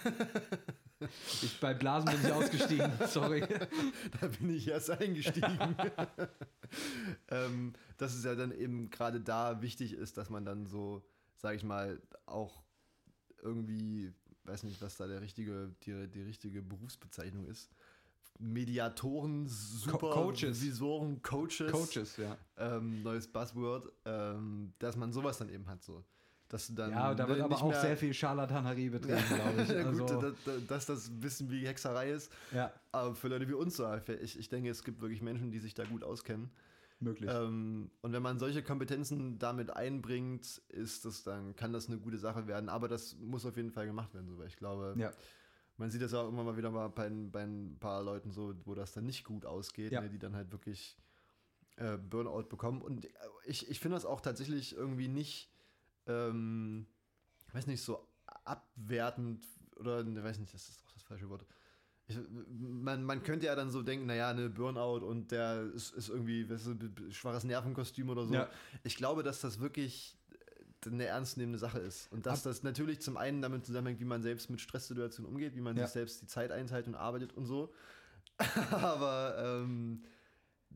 [1.42, 3.42] Ich, bei Blasen bin ich ausgestiegen, sorry.
[4.20, 5.76] da bin ich erst eingestiegen.
[7.30, 11.06] ähm, dass es ja dann eben gerade da wichtig ist, dass man dann so,
[11.36, 12.64] sage ich mal, auch
[13.42, 14.14] irgendwie,
[14.46, 17.70] weiß nicht, was da der richtige, die, die richtige Berufsbezeichnung ist.
[18.40, 19.46] Mediatoren,
[19.88, 20.60] Co- Coaches.
[20.60, 22.38] Supervisoren, Coaches, Coaches, ja.
[22.58, 26.04] ähm, neues Buzzword, ähm, dass man sowas dann eben hat so.
[26.48, 29.62] Dass du dann Ja, da wird ne, aber nicht auch sehr viel Scharlatanerie betrieben, glaube
[29.62, 29.70] ich.
[29.70, 33.54] Ja, gut, Also, dass, dass das bisschen wie Hexerei ist, ja, aber für Leute wie
[33.54, 33.88] uns so.
[34.22, 36.52] Ich, ich denke, es gibt wirklich Menschen, die sich da gut auskennen.
[37.00, 37.32] möglich.
[37.34, 42.20] Ähm, und wenn man solche Kompetenzen damit einbringt, ist das dann, kann das eine gute
[42.20, 42.70] Sache werden.
[42.70, 45.12] Aber das muss auf jeden Fall gemacht werden, so, weil ich glaube, ja,
[45.78, 48.54] man sieht das auch immer mal wieder mal bei, ein- bei ein paar Leuten so,
[48.66, 50.02] wo das dann nicht gut ausgeht, Ja.
[50.02, 50.98] ne, die dann halt wirklich
[51.78, 52.82] äh, Burnout bekommen.
[52.82, 53.08] Und
[53.46, 55.52] ich, ich finde das auch tatsächlich irgendwie nicht,
[56.08, 56.88] ähm,
[57.52, 58.08] weiß nicht, so
[58.46, 59.46] abwertend
[59.76, 61.46] oder, ne, weiß nicht, das ist auch das falsche Wort.
[62.08, 62.18] Ich,
[62.50, 66.48] man, man könnte ja dann so denken, naja, eine Burnout und der ist, ist irgendwie,
[66.50, 68.34] weißt du, schwaches Nervenkostüm oder so.
[68.36, 68.50] Ja.
[68.84, 70.25] Ich glaube, dass das wirklich äh,
[70.92, 72.12] eine ernstzunehmende Sache ist.
[72.12, 75.56] Und dass Ab- das natürlich zum einen damit zusammenhängt, wie man selbst mit Stresssituationen umgeht,
[75.56, 75.86] wie man Ja.
[75.86, 77.74] sich selbst die Zeit einteilt und arbeitet und so.
[78.72, 80.04] Aber ähm,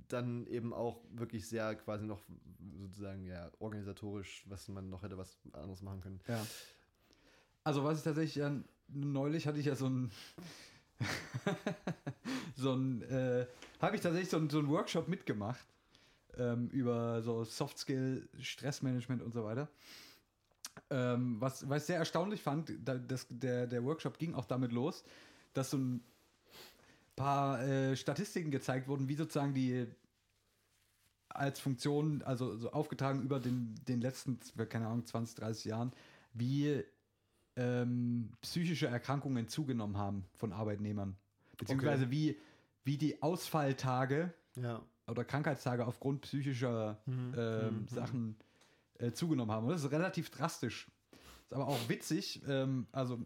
[0.08, 2.22] dann eben auch wirklich sehr quasi noch
[2.80, 6.20] sozusagen ja organisatorisch, was man noch hätte was anderes machen können.
[6.28, 6.46] ja.
[7.66, 8.56] Also, was ich tatsächlich, ja,
[8.88, 10.10] neulich hatte ich ja so ein.
[12.56, 13.02] so ein.
[13.04, 13.46] Äh,
[13.82, 15.66] habe ich tatsächlich so, ein, so einen Workshop mitgemacht.
[16.38, 19.70] Ähm, über so Soft Skill, Stressmanagement und so weiter.
[20.90, 24.72] Ähm, was, was ich sehr erstaunlich fand, da, das, der, der Workshop ging auch damit
[24.72, 25.04] los,
[25.54, 26.04] dass so ein
[27.16, 29.88] paar äh, Statistiken gezeigt wurden, wie sozusagen die
[31.30, 35.94] als Funktion, also so aufgetragen über den, den letzten, keine Ahnung, 20, 30 Jahren,
[36.34, 36.84] wie
[37.56, 41.18] ähm, psychische Erkrankungen zugenommen haben von Arbeitnehmern.
[41.58, 42.40] Beziehungsweise wie,
[42.84, 44.82] wie die Ausfalltage Ja.
[45.10, 47.34] Oder Krankheitstage aufgrund psychischer Mhm.
[47.38, 47.88] ähm, Mhm.
[47.88, 48.36] Sachen
[49.00, 49.66] äh, zugenommen haben.
[49.66, 50.88] Und das ist relativ drastisch.
[51.44, 52.42] Ist aber auch witzig.
[52.48, 53.26] Ähm, also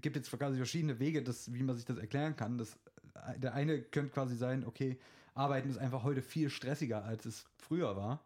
[0.00, 2.58] gibt jetzt quasi verschiedene Wege, das, wie man sich das erklären kann.
[2.58, 2.78] Das,
[3.14, 4.98] äh, der eine könnte quasi sein, okay,
[5.34, 8.24] Arbeiten ist einfach heute viel stressiger, als es früher war.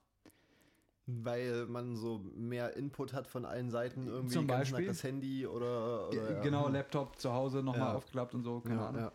[1.07, 4.87] Weil man so mehr Input hat von allen Seiten, irgendwie Zum Beispiel.
[4.87, 6.41] das Handy oder, oder ja.
[6.41, 7.95] Genau, Laptop zu Hause nochmal Ja.
[7.97, 9.11] aufgeklappt und so, keine ja, Ahnung.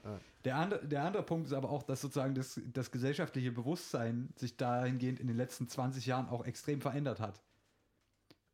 [0.45, 4.55] Der, andere, der andere Punkt ist aber auch, dass sozusagen das, das gesellschaftliche Bewusstsein sich
[4.55, 7.41] dahingehend in den letzten 20 Jahren auch extrem verändert hat.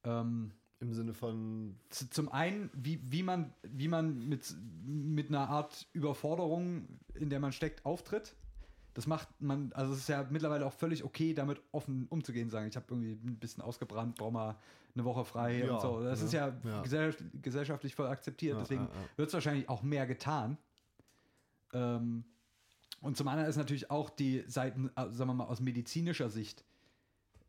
[0.06, 4.56] Ähm, Im Sinne von zum einen, wie, wie man, wie man mit,
[4.86, 8.34] mit einer Art Überforderung, in der man steckt, auftritt.
[8.96, 12.70] Das macht man, also es ist ja mittlerweile auch völlig okay, damit offen umzugehen, sagen,
[12.70, 14.56] ich habe irgendwie ein bisschen ausgebrannt, brauche mal
[14.96, 16.02] eine Woche frei Ja, und so.
[16.02, 16.26] Das ne?
[16.26, 16.82] ist ja, Ja.
[16.82, 18.88] Gesellschaft, gesellschaftlich voll akzeptiert, deswegen
[19.18, 20.58] wird es wahrscheinlich auch mehr getan.
[21.74, 22.24] Ähm,
[23.02, 26.64] und zum anderen ist natürlich auch die Seiten, äh, sagen wir mal, aus medizinischer Sicht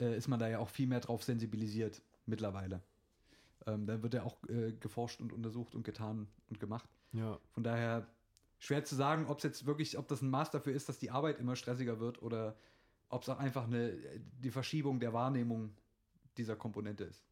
[0.00, 2.82] äh, ist man da ja auch viel mehr drauf sensibilisiert mittlerweile.
[3.66, 6.90] Ähm, da wird ja auch äh, geforscht und untersucht und getan und gemacht.
[7.12, 7.38] Ja.
[7.52, 8.08] Von daher
[8.58, 11.10] schwer zu sagen, ob es jetzt wirklich, ob das ein Maß dafür ist, dass die
[11.10, 12.56] Arbeit immer stressiger wird oder
[13.08, 13.92] ob es auch einfach eine,
[14.40, 15.76] die Verschiebung der Wahrnehmung
[16.36, 17.22] dieser Komponente ist.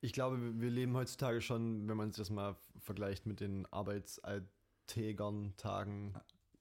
[0.00, 5.54] Ich glaube, wir- leben heutzutage schon, wenn man sich das mal vergleicht mit den Arbeitsalltägern,
[5.56, 6.14] Tagen,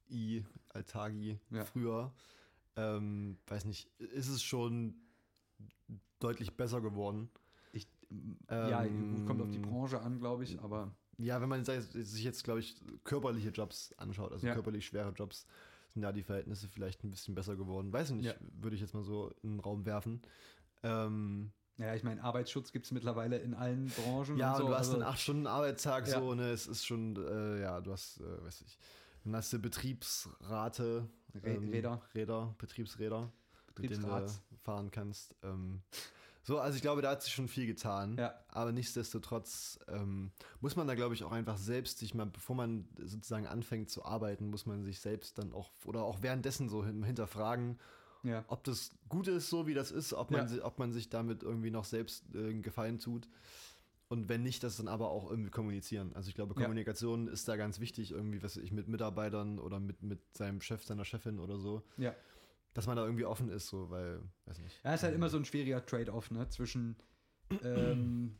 [0.10, 1.64] I, Alltagi Ja.
[1.66, 2.14] früher,
[2.76, 4.96] ähm, weiß nicht, ist es schon
[6.20, 7.30] deutlich besser geworden.
[7.74, 7.88] Ich,
[8.50, 12.44] ja, Ähm, kommt auf die Branche an, glaube ich, aber Ja, wenn man sich jetzt,
[12.44, 14.54] glaube ich, körperliche Jobs anschaut, also Ja.
[14.54, 15.46] körperlich schwere Jobs,
[15.90, 17.92] sind da die Verhältnisse vielleicht ein bisschen besser geworden.
[17.92, 18.36] Weiß ich nicht, Ja.
[18.62, 20.22] würde ich jetzt mal so in den Raum werfen.
[20.84, 24.38] Ähm, ja, ich meine, Arbeitsschutz gibt es mittlerweile in allen Branchen.
[24.38, 26.20] Ja, und und so, du hast also, einen 8-Stunden-Arbeitstag Ja.
[26.20, 28.78] so, ne, es ist schon, äh, ja, du hast, äh, weiß ich,
[29.24, 32.02] dann hast du Betriebsrate, ähm, Rä- Räder.
[32.14, 33.32] Räder, Betriebsräder,
[33.78, 35.36] mit denen du fahren kannst.
[35.44, 35.82] Ähm,
[36.48, 38.16] so, also ich glaube, da hat sich schon viel getan.
[38.18, 38.34] Ja.
[38.48, 40.32] Aber nichtsdestotrotz ähm,
[40.62, 44.06] muss man da, glaube ich, auch einfach selbst sich mal, bevor man sozusagen anfängt zu
[44.06, 47.78] arbeiten, muss man sich selbst dann auch, oder auch währenddessen so hin- hinterfragen,
[48.24, 48.46] ja.
[48.48, 50.64] ob das gut ist, so wie das ist, ob man, Ja.
[50.66, 53.28] ob man sich damit irgendwie noch selbst äh, einen Gefallen tut.
[54.10, 56.14] Und wenn nicht, das dann aber auch irgendwie kommunizieren.
[56.16, 56.62] Also ich glaube, Ja.
[56.62, 60.86] Kommunikation ist da ganz wichtig, irgendwie, was ich, mit Mitarbeitern oder mit, mit seinem Chef,
[60.86, 62.16] seiner Chefin oder so, ja.
[62.78, 64.80] Dass man da irgendwie offen ist, so, weil, weiß nicht.
[64.84, 66.48] Ja, ist halt immer so ein schwieriger Trade-off, ne?
[66.50, 66.96] Zwischen
[67.64, 68.38] ähm,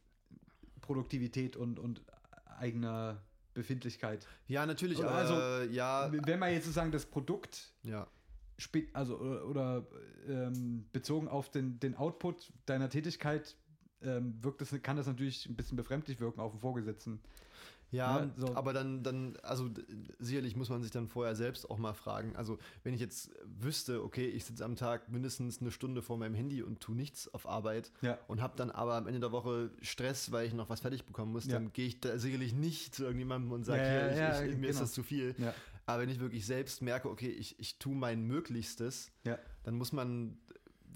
[0.80, 2.04] Produktivität und, und
[2.46, 3.26] eigener
[3.56, 4.28] Befindlichkeit.
[4.46, 8.08] Ja, natürlich, aber also, ja, Wenn man jetzt sozusagen das Produkt ja,
[8.94, 9.88] also oder, oder
[10.28, 13.56] ähm, bezogen auf den, den Output deiner Tätigkeit
[14.04, 17.22] ähm, wirkt das, kann das natürlich ein bisschen befremdlich wirken auf den Vorgesetzten.
[17.92, 18.54] Ja, Ne, so.
[18.56, 19.70] aber dann, dann, also
[20.20, 22.36] sicherlich muss man sich dann vorher selbst auch mal fragen.
[22.36, 26.36] Also, wenn ich jetzt wüsste, okay, ich sitze am Tag mindestens eine Stunde vor meinem
[26.36, 28.18] Handy und tue nichts auf Arbeit Ja.
[28.28, 31.32] und habe dann aber am Ende der Woche Stress, weil ich noch was fertig bekommen
[31.32, 31.54] muss, Ja.
[31.54, 34.76] dann gehe ich da sicherlich nicht zu irgendjemandem und sage, Ja, hier, ich, mir ist
[34.76, 34.82] genau.
[34.82, 35.34] das zu viel.
[35.86, 39.12] Aber wenn ich wirklich selbst merke, okay, ich, ich tue mein Möglichstes,
[39.64, 40.38] dann muss man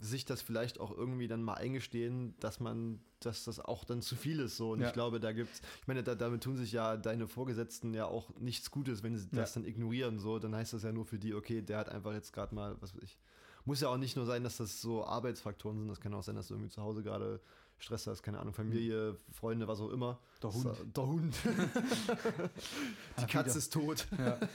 [0.02, 4.16] sich das vielleicht auch irgendwie dann mal eingestehen, dass man, dass das auch dann zu
[4.16, 4.72] viel ist so.
[4.72, 4.88] Und Ja.
[4.88, 8.36] ich glaube, da gibt's, ich meine, da, damit tun sich ja deine Vorgesetzten ja auch
[8.40, 9.42] nichts Gutes, wenn sie Ja.
[9.42, 10.20] das dann ignorieren.
[10.20, 12.76] So, dann heißt das ja nur für die, okay, der hat einfach jetzt gerade mal,
[12.82, 13.20] was weiß ich.
[13.64, 15.88] Muss ja auch nicht nur sein, dass das so Arbeitsfaktoren sind.
[15.88, 17.40] Das kann auch sein, dass du irgendwie zu Hause gerade
[17.82, 20.20] Stress hast, keine Ahnung, Familie, Freunde, was auch immer.
[20.42, 20.64] Der Hund.
[20.64, 21.36] So, der Hund.
[23.22, 24.08] die Katze ist tot.
[24.18, 24.38] Ja.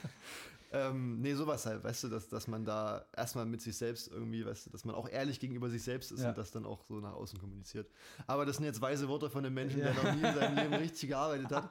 [0.73, 4.45] Ähm, nee, sowas halt, weißt du, dass, dass man da erstmal mit sich selbst irgendwie,
[4.45, 6.31] weißt du, dass man auch ehrlich gegenüber sich selbst ist Ja.
[6.31, 7.89] und das dann auch so nach außen kommuniziert.
[8.27, 9.93] Aber das sind jetzt weise Worte von einem Menschen, Ja.
[9.93, 11.71] der noch nie in seinem Leben richtig gearbeitet hat.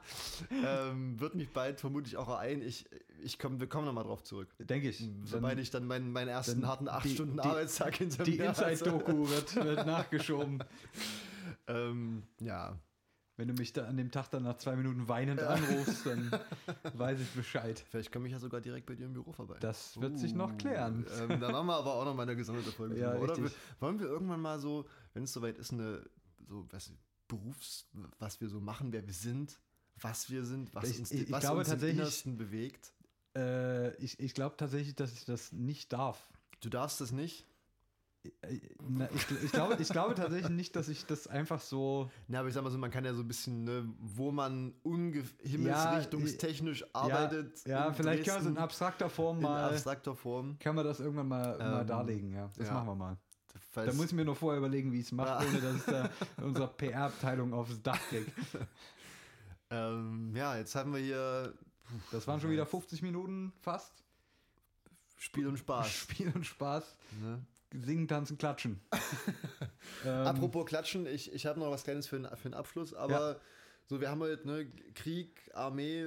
[0.50, 2.62] Ähm, wird mich bald vermutlich auch ereilen.
[2.62, 2.86] Ich,
[3.22, 4.48] ich komm, wir kommen nochmal drauf zurück.
[4.58, 5.04] Denke ich.
[5.24, 8.70] Sobald ich dann meinen, meinen ersten harten die- 8-Stunden-Arbeitstag hinter die mir habe.
[8.70, 10.64] Inside-Doku wird, wird nachgeschoben.
[11.66, 12.78] Ähm, ja,
[13.36, 16.30] Wenn du mich da an dem Tag dann nach zwei Minuten weinend anrufst, dann
[16.94, 17.84] weiß ich Bescheid.
[17.90, 19.56] vielleicht komme ich ja sogar direkt bei dir im Büro vorbei.
[19.60, 21.04] Das wird sich noch klären.
[21.20, 22.98] Ähm, dann machen wir aber auch noch mal eine gesonderte Folge.
[22.98, 23.56] Ja, Oder richtig.
[23.80, 26.02] wollen wir irgendwann mal so, wenn es soweit ist, eine
[26.48, 26.90] so, was
[27.28, 27.88] Berufs,
[28.18, 29.60] was wir so machen, wer wir sind,
[30.00, 32.92] was wir sind, was Ich- uns, ich- ich was glaube uns im Innersten bewegt.
[33.36, 36.30] Äh, ich ich glaube tatsächlich, dass ich das nicht darf.
[36.60, 37.44] Du darfst das nicht.
[38.88, 42.10] Na, ich, ich, glaube, ich glaube tatsächlich nicht, dass ich das einfach so.
[42.28, 44.74] Na, aber ich sag mal so, man kann ja so ein bisschen, ne, wo man
[45.42, 47.64] himmelsrichtungstechnisch arbeitet.
[47.66, 49.70] Ja, in vielleicht können wir es in Dresden, abstrakter Form in mal.
[49.70, 50.58] abstrakter Form.
[50.58, 52.50] Kann man das irgendwann mal, mal Ähm, darlegen, ja.
[52.56, 52.74] Das ja.
[52.74, 53.16] machen wir mal.
[53.72, 55.48] Falls- Da muss ich mir nur vorher überlegen, wie ich es mache, Ja.
[55.50, 56.10] ohne dass ich da
[56.42, 58.30] unsere PR-Abteilung aufs Dach kriege.
[59.70, 61.54] ähm, ja, jetzt haben wir hier
[62.10, 63.92] Das waren schon wieder 50 Minuten fast.
[65.18, 65.88] Spiel und Spaß.
[65.92, 66.96] Spiel und Spaß.
[67.22, 67.40] Ne?
[67.84, 68.80] Singen, tanzen, klatschen.
[70.04, 73.40] ähm, Apropos Klatschen, ich, ich habe noch was Kleines für, den- für den Abschluss, aber
[73.86, 76.06] so, wir haben heute ne, Krieg, Armee,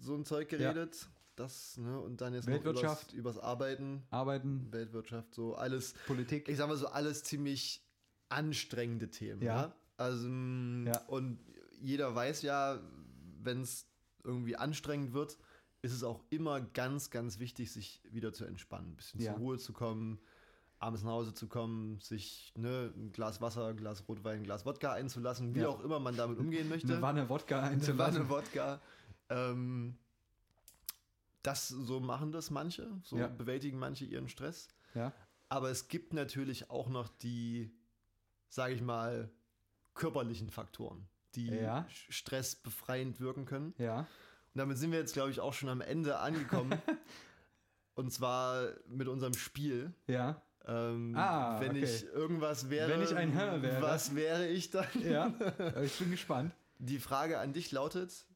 [0.00, 1.08] so ein Zeug geredet.
[1.36, 3.08] Das, ne, und dann jetzt Weltwirtschaft.
[3.08, 6.46] noch übers, übers Arbeiten, Arbeiten, Weltwirtschaft, so alles, Politik.
[6.48, 7.82] ich sag mal so, alles ziemlich
[8.28, 9.40] anstrengende Themen.
[9.42, 9.62] Ja.
[9.62, 9.76] Ja.
[9.96, 10.98] Also, mm, Ja.
[11.06, 11.38] und
[11.80, 12.80] jeder weiß ja,
[13.42, 13.86] wenn es
[14.24, 15.38] irgendwie anstrengend wird,
[15.80, 19.32] ist es auch immer ganz, ganz wichtig, sich wieder zu entspannen, ein bisschen Ja.
[19.32, 20.20] zur Ruhe zu kommen,
[20.82, 24.66] abends nach Hause zu kommen, sich ne, ein Glas Wasser, ein Glas Rotwein, ein Glas
[24.66, 25.68] Wodka einzulassen, wie Ja.
[25.68, 26.92] auch immer man damit umgehen möchte.
[26.92, 28.20] Eine Wanne Wodka Eine einzulassen.
[28.20, 28.80] Wanne Wodka.
[29.28, 29.96] Ähm,
[31.42, 33.28] das so machen das manche, so Ja.
[33.28, 34.68] bewältigen manche ihren Stress.
[34.94, 35.12] Ja.
[35.48, 37.72] Aber es gibt natürlich auch noch die,
[38.48, 39.30] sage ich mal,
[39.94, 41.86] körperlichen Faktoren, die Ja.
[42.08, 43.74] stressbefreiend wirken können.
[43.78, 44.00] Ja.
[44.00, 44.06] Und
[44.58, 46.72] damit sind wir jetzt, glaube ich, auch schon am Ende angekommen.
[47.94, 49.92] Und zwar mit unserem Spiel.
[50.06, 50.40] Ja.
[50.66, 51.84] Ähm, Ah, wenn okay.
[51.84, 53.82] ich irgendwas wäre, Wenn ich ein Herr wäre.
[53.82, 54.86] was wäre ich dann?
[55.02, 55.32] Ja.
[55.82, 56.52] ich bin gespannt.
[56.78, 58.26] Die Frage an dich lautet,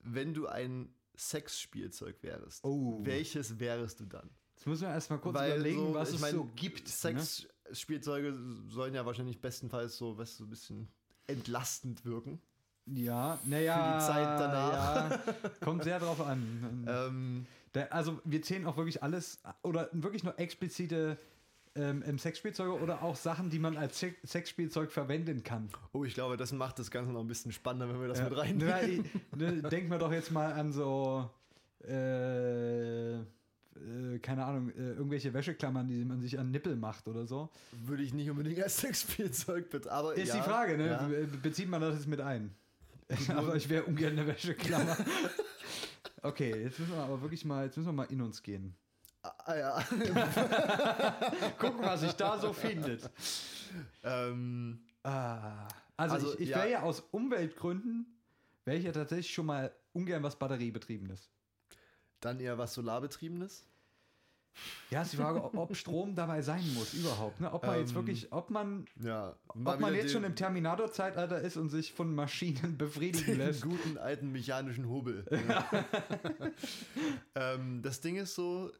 [0.00, 3.00] wenn du ein Sexspielzeug wärst, Oh.
[3.04, 4.30] welches wärest du dann?
[4.56, 6.84] Jetzt müssen wir erstmal kurz Weil überlegen, so, was es mein, so gibt.
[6.84, 7.20] Ne?
[7.20, 8.34] Sexspielzeuge
[8.68, 10.88] sollen ja wahrscheinlich bestenfalls so, weißt so ein bisschen
[11.26, 12.40] entlastend wirken.
[12.86, 13.98] Ja, naja.
[13.98, 15.10] die Zeit danach.
[15.10, 16.84] Ja, kommt sehr drauf an.
[16.86, 17.46] Ähm,
[17.90, 21.18] also wir zählen auch wirklich alles oder wirklich nur explizite
[21.76, 25.68] ähm, Sexspielzeuge oder auch Sachen, die man als Se- Sexspielzeug verwenden kann.
[25.92, 28.28] oh, ich glaube, das macht das Ganze noch ein bisschen spannender, wenn wir das Ja.
[28.28, 29.10] mit reinnehmen.
[29.36, 31.28] Ne, Denken wir doch jetzt mal an so,
[31.86, 33.22] äh, äh,
[34.22, 37.50] keine Ahnung, äh, irgendwelche Wäscheklammern, die man sich an Nippel macht oder so.
[37.84, 40.86] Würde ich nicht unbedingt als Sexspielzeug aber Ist ja, die Frage, ne?
[40.86, 41.02] Ja.
[41.06, 42.54] Be- Bezieht man das jetzt mit ein?
[43.28, 44.96] aber ich wäre ungern eine Wäscheklammer.
[46.22, 48.74] Okay, jetzt müssen wir aber wirklich mal, jetzt müssen wir mal in uns gehen.
[49.46, 49.82] Ah, ja.
[51.58, 53.08] Gucken, was sich da so findet.
[54.02, 55.66] ähm, Ah,
[55.96, 56.58] also, Also, ich, ich ja.
[56.58, 58.06] wäre ja aus Umweltgründen,
[58.64, 61.28] wäre ich ja tatsächlich schon mal ungern was Batteriebetriebenes.
[62.20, 63.64] dann eher was Solarbetriebenes.
[64.88, 67.40] Ja, ist die Frage, ob- Strom dabei sein muss überhaupt.
[67.40, 67.52] Ne?
[67.52, 69.34] Ob man jetzt Ähm, wirklich, ob man, Ja.
[69.48, 73.62] ob man jetzt schon im Terminator-Zeitalter ist und sich von Maschinen befriedigen lässt.
[73.62, 75.26] guten alten mechanischen Hobel.
[77.34, 78.70] ähm, das Ding ist so,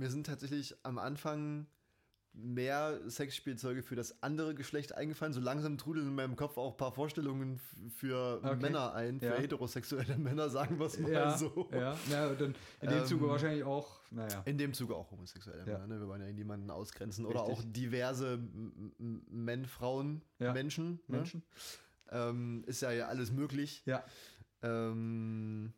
[0.00, 1.66] mir sind tatsächlich am Anfang
[2.32, 5.32] mehr Sexspielzeuge für das andere Geschlecht eingefallen.
[5.32, 7.60] So langsam trudeln in meinem Kopf auch ein paar Vorstellungen
[7.96, 8.56] für Okay.
[8.56, 9.36] Männer ein, für Ja.
[9.36, 11.68] heterosexuelle Männer, sagen wir es mal Ja, so.
[11.72, 14.42] ja, ja, dann in dem Ähm, Zuge wahrscheinlich auch, naja.
[14.46, 15.78] In dem Zuge auch homosexuelle Ja.
[15.78, 16.00] Männer, ne?
[16.00, 17.26] wir wollen ja niemanden ausgrenzen.
[17.26, 17.58] Oder Richtig.
[17.58, 18.38] auch diverse
[18.98, 20.52] Men, Frauen, Ja.
[20.52, 21.00] Menschen.
[21.08, 21.16] Ne?
[21.18, 21.42] Menschen.
[22.10, 23.82] Ähm, ist ja, ja alles möglich.
[23.86, 24.04] Ja.
[24.62, 25.72] Ähm,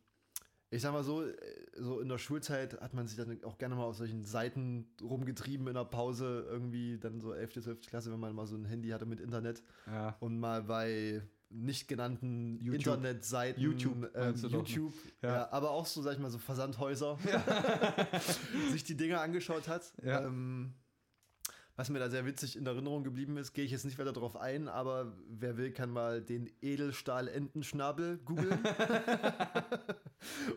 [0.72, 1.32] ich sag mal so, äh,
[1.76, 5.66] so in der Schulzeit hat man sich dann auch gerne mal auf solchen Seiten rumgetrieben
[5.68, 7.80] in der Pause, irgendwie dann so 11., 12.
[7.86, 10.16] Klasse, wenn man mal so ein Handy hatte mit Internet Ja.
[10.20, 12.94] und mal bei nicht genannten YouTube.
[12.94, 14.68] Internetseiten, YouTube, ähm, du doch, ne?
[14.68, 15.28] YouTube Ja.
[15.28, 15.52] ja.
[15.52, 17.18] aber auch so, sag ich mal, so Versandhäuser,
[18.70, 19.92] sich die Dinge angeschaut hat.
[20.02, 20.24] Ja.
[20.26, 20.72] Ähm,
[21.76, 24.36] was mir da sehr witzig in Erinnerung geblieben ist, gehe ich jetzt nicht weiter drauf
[24.36, 28.62] ein, aber wer will, kann mal den Edelstahl-Entenschnabel googeln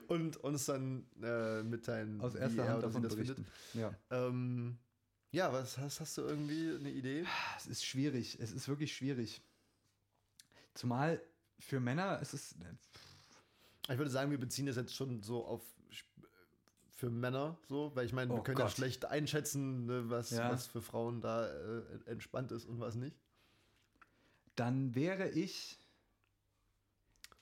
[0.08, 3.46] und uns dann äh, mitteilen, Aus wie erster er Hand davon das berichten.
[3.74, 3.96] Ja.
[4.10, 4.78] Ähm,
[5.32, 7.26] ja, was hast, hast du irgendwie eine Idee?
[7.58, 8.38] Es ist schwierig.
[8.40, 9.42] Es ist wirklich schwierig.
[10.74, 11.22] Zumal
[11.60, 12.56] für Männer ist es.
[13.90, 15.62] Ich würde sagen, wir beziehen das jetzt schon so auf
[16.96, 18.74] für Männer, so, weil ich meine, Oh wir können ja Gott.
[18.74, 20.50] schlecht einschätzen, ne, was, Ja.
[20.52, 23.18] was für Frauen da äh, entspannt ist und was nicht.
[24.56, 25.78] Dann wäre ich.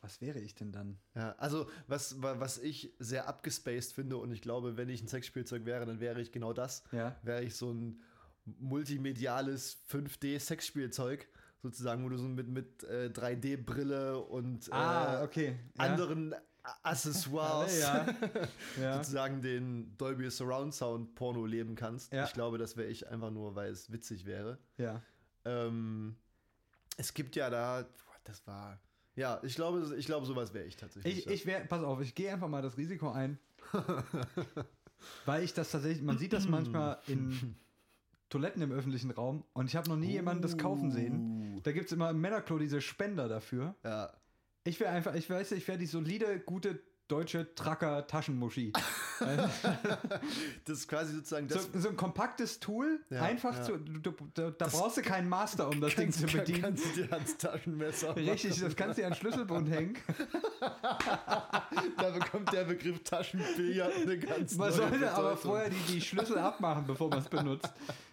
[0.02, 0.98] Was wäre ich denn dann?
[1.16, 5.08] Ja, also was, wa- was ich sehr abgespaced finde und ich glaube, wenn ich ein
[5.08, 6.84] Sexspielzeug wäre, dann wäre ich genau das.
[6.92, 7.16] Ja.
[7.24, 8.02] Wäre ich so ein
[8.46, 11.26] multimediales 5D-Sexspielzeug,
[11.62, 15.60] sozusagen, wo du so mit, mit äh, 3D-Brille und Ah, äh, okay.
[15.78, 15.84] Ja.
[15.86, 16.36] anderen
[16.84, 18.06] Accessoires Ja.
[18.82, 18.98] ja.
[18.98, 22.12] sozusagen den Dolby Surround Sound Porno leben kannst.
[22.14, 22.26] Ja.
[22.26, 24.58] Ich glaube, das wäre ich einfach nur, weil es witzig wäre.
[24.78, 25.02] ja.
[25.46, 26.16] Ähm,
[26.96, 28.80] es gibt ja da, boah, das war,
[29.16, 31.26] ja, ich glaube, ich glaube, sowas wäre ich tatsächlich.
[31.26, 33.38] Ich, ich wäre, pass auf, ich gehe einfach mal das Risiko ein.
[35.26, 37.56] weil ich das tatsächlich, man sieht das manchmal in
[38.30, 41.56] Toiletten im öffentlichen Raum und ich habe noch nie jemanden das kaufen sehen.
[41.58, 43.76] Uh, Da gibt es immer im Männerklo diese Spender dafür.
[43.84, 44.12] Ja,
[44.64, 48.72] Ich wäre einfach, ich weiß, ich wäre die solide, gute deutsche Tracker-Taschenmuschi.
[50.66, 51.84] das ist quasi sozusagen so, das.
[51.84, 53.64] so ein kompaktes Tool, Ja, einfach ja.
[53.64, 56.62] zu, du, du, da, da brauchst du keinen Master, um das Ding zu bedienen.
[56.62, 58.64] Kannst du dir ans Taschenmesser Richtig, machen.
[58.64, 59.98] das kannst du dir an Schlüsselbund hängen.
[61.98, 65.52] Da bekommt der Begriff Taschenbillard eine ganz Man sollte aber Bedeutung.
[65.52, 67.72] vorher die, die Schlüssel abmachen, bevor man es benutzt.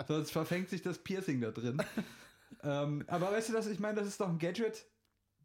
[0.09, 1.81] Sonst verfängt sich das Piercing da drin.
[2.63, 4.85] Ähm, aber weißt du das, ich meine, das ist doch ein Gadget.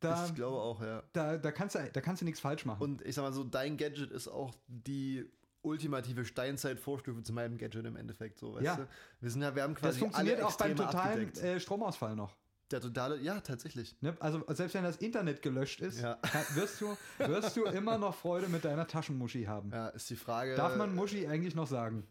[0.10, 1.04] Da, Ich glaube auch, ja.
[1.14, 2.82] da, da kannst du, da kannst du nichts falsch machen.
[2.82, 5.30] Und ich sag mal so, dein Gadget ist auch die
[5.62, 8.76] ultimative Steinzeit-Vorstufe zu meinem Gadget im Endeffekt, so, weißt Ja.
[8.76, 8.88] du?
[9.22, 12.36] Wir sind ja, wir haben quasi das funktioniert alle auch beim totalen äh, Stromausfall noch.
[12.72, 13.96] Der totale, ja, tatsächlich.
[14.02, 14.16] Ne?
[14.20, 16.18] Also selbst wenn das Internet gelöscht ist, Ja.
[16.56, 19.70] wirst, du, wirst du immer noch Freude mit deiner Taschenmuschi haben.
[19.72, 20.56] Ja, ist die Frage.
[20.56, 22.08] Darf man Muschi eigentlich noch sagen?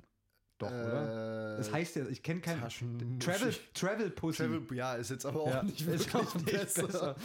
[0.59, 1.55] Doch, oder?
[1.55, 3.19] äh, Das heißt ja, ich kenne kein Taschenmuschi.
[3.19, 4.43] Travel, Travel Pussy.
[4.45, 7.17] Travel, ja, ist jetzt aber auch Ja, nicht ist wirklich auch nicht besser.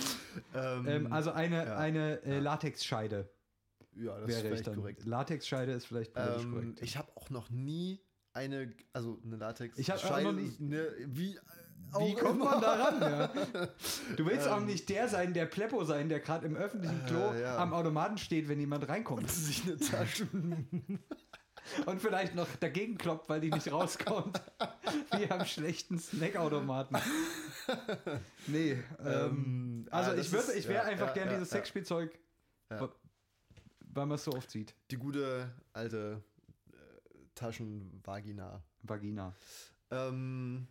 [0.56, 1.78] Ähm, Ähm, also eine, ja.
[1.78, 3.30] eine äh, Latexscheide.
[3.96, 5.06] Ja, das ist wäre ich vielleicht korrekt.
[5.06, 6.82] Latexscheide ist vielleicht Ähm, korrekt.
[6.82, 8.02] ich habe auch noch nie
[8.34, 9.78] eine, also eine Latex.
[9.78, 11.38] Ich hab auch noch nie- Ne, wie
[12.00, 13.02] Wie kommt man da ran?
[13.02, 13.68] Ja?
[14.16, 17.42] Du willst auch nicht der sein, der Pleppo sein, der gerade im öffentlichen Klo Äh,
[17.42, 17.58] ja.
[17.58, 19.30] am Automaten steht, wenn jemand reinkommt.
[19.30, 20.28] sich eine Tasche.
[21.86, 24.42] Und vielleicht noch dagegen kloppt, weil die nicht rauskommt.
[25.18, 26.98] Wie am schlechten Snackautomaten.
[28.48, 31.52] Nee, ähm, Ähm, also ah, ich würde, ich wäre ja, einfach ja, gern ja, dieses
[31.52, 31.58] ja.
[31.58, 32.18] Sexspielzeug,
[32.72, 32.90] Ja.
[33.80, 34.76] weil man es so oft sieht.
[34.92, 36.24] Die gute alte
[36.72, 36.76] äh,
[37.36, 38.64] Taschenvagina.
[38.82, 39.36] Vagina.
[39.92, 40.68] Ähm.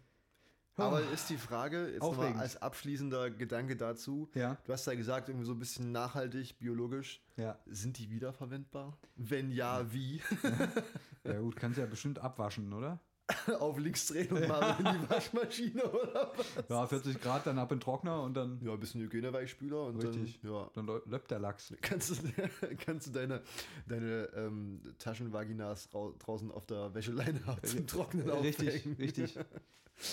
[0.78, 4.28] Aber ist die Frage, jetzt nochmal als abschließender Gedanke dazu.
[4.34, 7.20] Ja, Du hast ja gesagt, irgendwie so ein bisschen nachhaltig, biologisch.
[7.36, 7.58] ja.
[7.66, 8.96] Sind die wiederverwendbar?
[9.16, 10.20] Wenn ja, wie?
[11.24, 13.00] Ja gut, kannst ja bestimmt abwaschen, oder?
[13.60, 16.46] Auf links drehen und mal in die Waschmaschine oder was?
[16.68, 19.96] Ja, 40 Grad, dann ab in den Trockner und dann, Ja, ein bisschen Hygieneweichspüler und
[20.02, 20.40] Richtig.
[20.42, 20.70] dann, ja.
[20.74, 21.74] dann lö- löppt der Lachs.
[21.82, 22.14] Kannst du,
[22.86, 23.42] kannst du deine,
[23.86, 28.96] deine ähm, Taschenvaginas rau- draußen auf der Wäscheleine zum Trocknen Richtig, aufhängen?
[28.98, 29.38] richtig.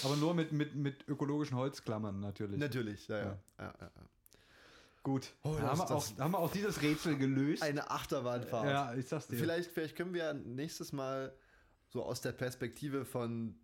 [0.03, 2.57] Aber nur mit, mit, mit ökologischen Holzklammern natürlich.
[2.59, 3.23] Natürlich, ja, ja.
[3.25, 3.37] Ja.
[3.59, 3.73] ja.
[3.79, 4.01] ja, ja.
[5.03, 7.61] Gut, Oh, haben, wir auch, haben wir auch dieses Rätsel gelöst.
[7.61, 8.65] Eine Achterbahnfahrt.
[8.65, 9.37] ja, ich sag's dir.
[9.37, 11.31] Vielleicht, vielleicht können wir nächstes Mal
[11.95, 13.55] so aus der Perspektive von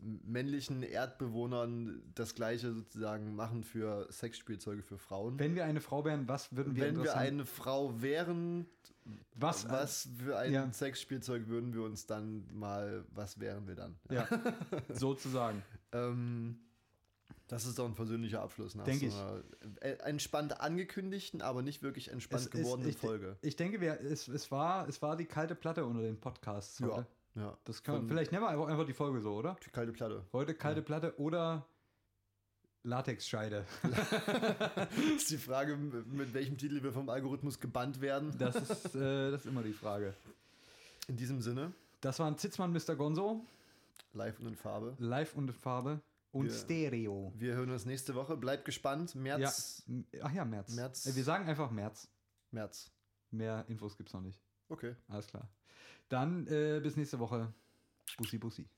[0.00, 5.38] männlichen Erdbewohnern das gleiche sozusagen machen für Sexspielzeuge für Frauen.
[5.40, 8.66] Wenn wir eine Frau wären, was würden wir Wenn wir eine Frau wären,
[9.34, 10.72] was, was für ein ja.
[10.72, 13.96] Sexspielzeug würden wir uns dann mal, was wären wir dann?
[14.10, 14.28] Ja,
[14.92, 15.60] sozusagen.
[15.90, 16.60] Ähm,
[17.48, 19.82] das ist doch ein persönlicher Abschluss nach Denk so ich.
[19.82, 23.36] äh, entspannt angekündigten, aber nicht wirklich entspannt Es ist- gewordenen ich, Folge.
[23.42, 26.78] Ich denke, wir, es, es, war, es war die kalte Platte unter den Podcasts.
[26.78, 27.06] Ja, Heute.
[27.34, 27.56] Ja.
[27.64, 29.56] Das kann, Von- vielleicht nennen wir einfach, einfach die Folge so, oder?
[29.64, 30.24] Die kalte Platte.
[30.32, 31.66] Heute kalte Platte oder
[32.84, 33.64] Latexscheide.
[35.16, 38.34] ist die Frage, mit welchem Titel wir vom Algorithmus gebannt werden.
[38.38, 40.14] Das ist, äh, das ist immer die Frage.
[41.08, 42.96] In diesem Sinne, Das waren Zitzmann Mr.
[42.96, 43.44] Gonzo,
[44.14, 44.94] live und in Farbe.
[44.98, 46.00] live und in Farbe
[46.32, 47.32] und Wir- Stereo.
[47.36, 48.36] Wir hören uns nächste Woche.
[48.36, 49.14] Bleibt gespannt.
[49.14, 49.84] März.
[49.86, 50.20] Ja.
[50.24, 50.74] Ach ja, März.
[50.74, 51.06] März.
[51.06, 52.08] Äh, Wir sagen einfach März.
[52.50, 52.90] März.
[53.30, 54.40] Mehr Infos gibt's noch nicht.
[54.68, 54.94] Okay.
[55.08, 55.48] Alles klar.
[56.12, 57.54] Dann äh, bis nächste Woche.
[58.18, 58.68] Bussi, Bussi.